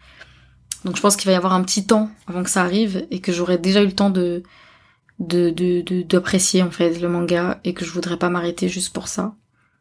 Donc 0.84 0.96
je 0.96 1.02
pense 1.02 1.16
qu'il 1.16 1.26
va 1.26 1.32
y 1.32 1.36
avoir 1.36 1.52
un 1.52 1.62
petit 1.62 1.86
temps 1.86 2.10
avant 2.26 2.42
que 2.42 2.50
ça 2.50 2.62
arrive 2.62 3.06
et 3.10 3.20
que 3.20 3.32
j'aurai 3.32 3.58
déjà 3.58 3.82
eu 3.82 3.86
le 3.86 3.94
temps 3.94 4.10
de 4.10 4.42
de 5.18 6.02
d'apprécier 6.02 6.62
en 6.62 6.70
fait 6.70 7.00
le 7.00 7.08
manga 7.08 7.60
et 7.64 7.74
que 7.74 7.84
je 7.84 7.90
voudrais 7.90 8.18
pas 8.18 8.30
m'arrêter 8.30 8.68
juste 8.68 8.92
pour 8.92 9.08
ça. 9.08 9.34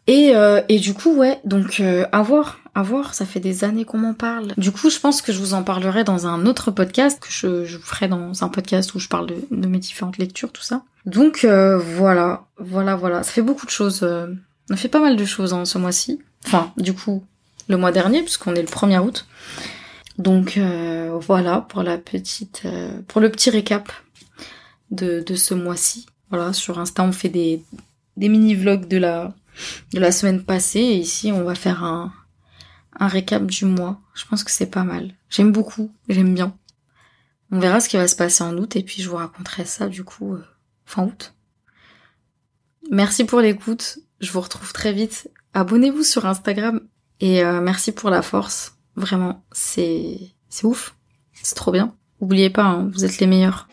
Et 0.07 0.35
euh, 0.35 0.61
et 0.69 0.79
du 0.79 0.93
coup 0.93 1.15
ouais 1.15 1.39
donc 1.45 1.79
euh, 1.79 2.05
à 2.11 2.21
voir 2.21 2.59
à 2.75 2.83
voir 2.83 3.15
ça 3.15 3.25
fait 3.25 3.39
des 3.39 3.63
années 3.63 3.85
qu'on 3.85 3.97
m'en 3.97 4.13
parle. 4.13 4.53
Du 4.57 4.71
coup 4.71 4.89
je 4.89 4.99
pense 4.99 5.21
que 5.21 5.31
je 5.31 5.39
vous 5.39 5.53
en 5.53 5.63
parlerai 5.63 6.03
dans 6.03 6.27
un 6.27 6.45
autre 6.45 6.69
podcast 6.69 7.19
que 7.19 7.31
je, 7.31 7.65
je 7.65 7.77
ferai 7.77 8.07
dans 8.07 8.43
un 8.43 8.49
podcast 8.49 8.93
où 8.93 8.99
je 8.99 9.07
parle 9.07 9.27
de, 9.27 9.67
mes 9.67 9.79
différentes 9.79 10.17
lectures 10.17 10.51
tout 10.51 10.61
ça. 10.61 10.83
Donc 11.05 11.43
euh, 11.43 11.77
voilà 11.77 12.45
voilà 12.57 12.95
voilà 12.95 13.23
ça 13.23 13.31
fait 13.31 13.41
beaucoup 13.41 13.65
de 13.65 13.71
choses 13.71 14.01
euh, 14.03 14.27
on 14.69 14.73
a 14.73 14.77
fait 14.77 14.89
pas 14.89 14.99
mal 14.99 15.15
de 15.15 15.25
choses 15.25 15.53
en 15.53 15.65
ce 15.65 15.77
mois-ci. 15.77 16.19
Enfin, 16.45 16.71
du 16.77 16.93
coup, 16.93 17.23
le 17.67 17.77
mois 17.77 17.91
dernier, 17.91 18.21
puisqu'on 18.21 18.55
est 18.55 18.61
le 18.61 18.67
1er 18.67 18.99
août. 18.99 19.27
Donc 20.17 20.57
euh, 20.57 21.17
voilà 21.21 21.61
pour 21.61 21.83
la 21.83 21.97
petite, 21.97 22.63
euh, 22.65 23.01
pour 23.07 23.21
le 23.21 23.29
petit 23.29 23.49
récap 23.49 23.91
de, 24.91 25.21
de 25.25 25.35
ce 25.35 25.53
mois-ci. 25.53 26.05
Voilà, 26.29 26.53
sur 26.53 26.79
Insta 26.79 27.03
on 27.03 27.11
fait 27.11 27.29
des, 27.29 27.61
des 28.17 28.29
mini 28.29 28.55
vlogs 28.55 28.87
de 28.87 28.97
la 28.97 29.33
de 29.93 29.99
la 29.99 30.11
semaine 30.11 30.43
passée 30.43 30.79
et 30.79 30.97
ici 30.97 31.31
on 31.31 31.43
va 31.43 31.55
faire 31.55 31.83
un 31.83 32.13
un 32.99 33.07
récap 33.07 33.45
du 33.45 33.65
mois. 33.65 34.01
Je 34.13 34.25
pense 34.25 34.43
que 34.43 34.51
c'est 34.51 34.69
pas 34.69 34.83
mal. 34.83 35.13
J'aime 35.29 35.51
beaucoup, 35.51 35.93
j'aime 36.07 36.33
bien. 36.33 36.57
On 37.51 37.59
verra 37.59 37.79
ce 37.79 37.89
qui 37.89 37.97
va 37.97 38.07
se 38.07 38.15
passer 38.15 38.43
en 38.43 38.57
août 38.57 38.75
et 38.75 38.83
puis 38.83 39.01
je 39.01 39.09
vous 39.09 39.17
raconterai 39.17 39.65
ça 39.65 39.87
du 39.87 40.03
coup 40.03 40.33
euh, 40.33 40.43
fin 40.85 41.03
août. 41.03 41.35
Merci 42.91 43.25
pour 43.25 43.41
l'écoute. 43.41 43.99
Je 44.19 44.31
vous 44.31 44.41
retrouve 44.41 44.73
très 44.73 44.93
vite. 44.93 45.29
Abonnez-vous 45.53 46.03
sur 46.03 46.25
Instagram 46.25 46.81
et 47.19 47.43
euh, 47.43 47.61
merci 47.61 47.91
pour 47.91 48.09
la 48.09 48.21
force. 48.21 48.77
Vraiment, 48.95 49.45
c'est 49.51 50.35
ouf. 50.63 50.95
C'est 51.33 51.55
trop 51.55 51.71
bien. 51.71 51.95
Oubliez 52.21 52.49
pas, 52.49 52.63
hein, 52.63 52.89
vous 52.93 53.03
êtes 53.03 53.19
les 53.19 53.27
meilleurs. 53.27 53.67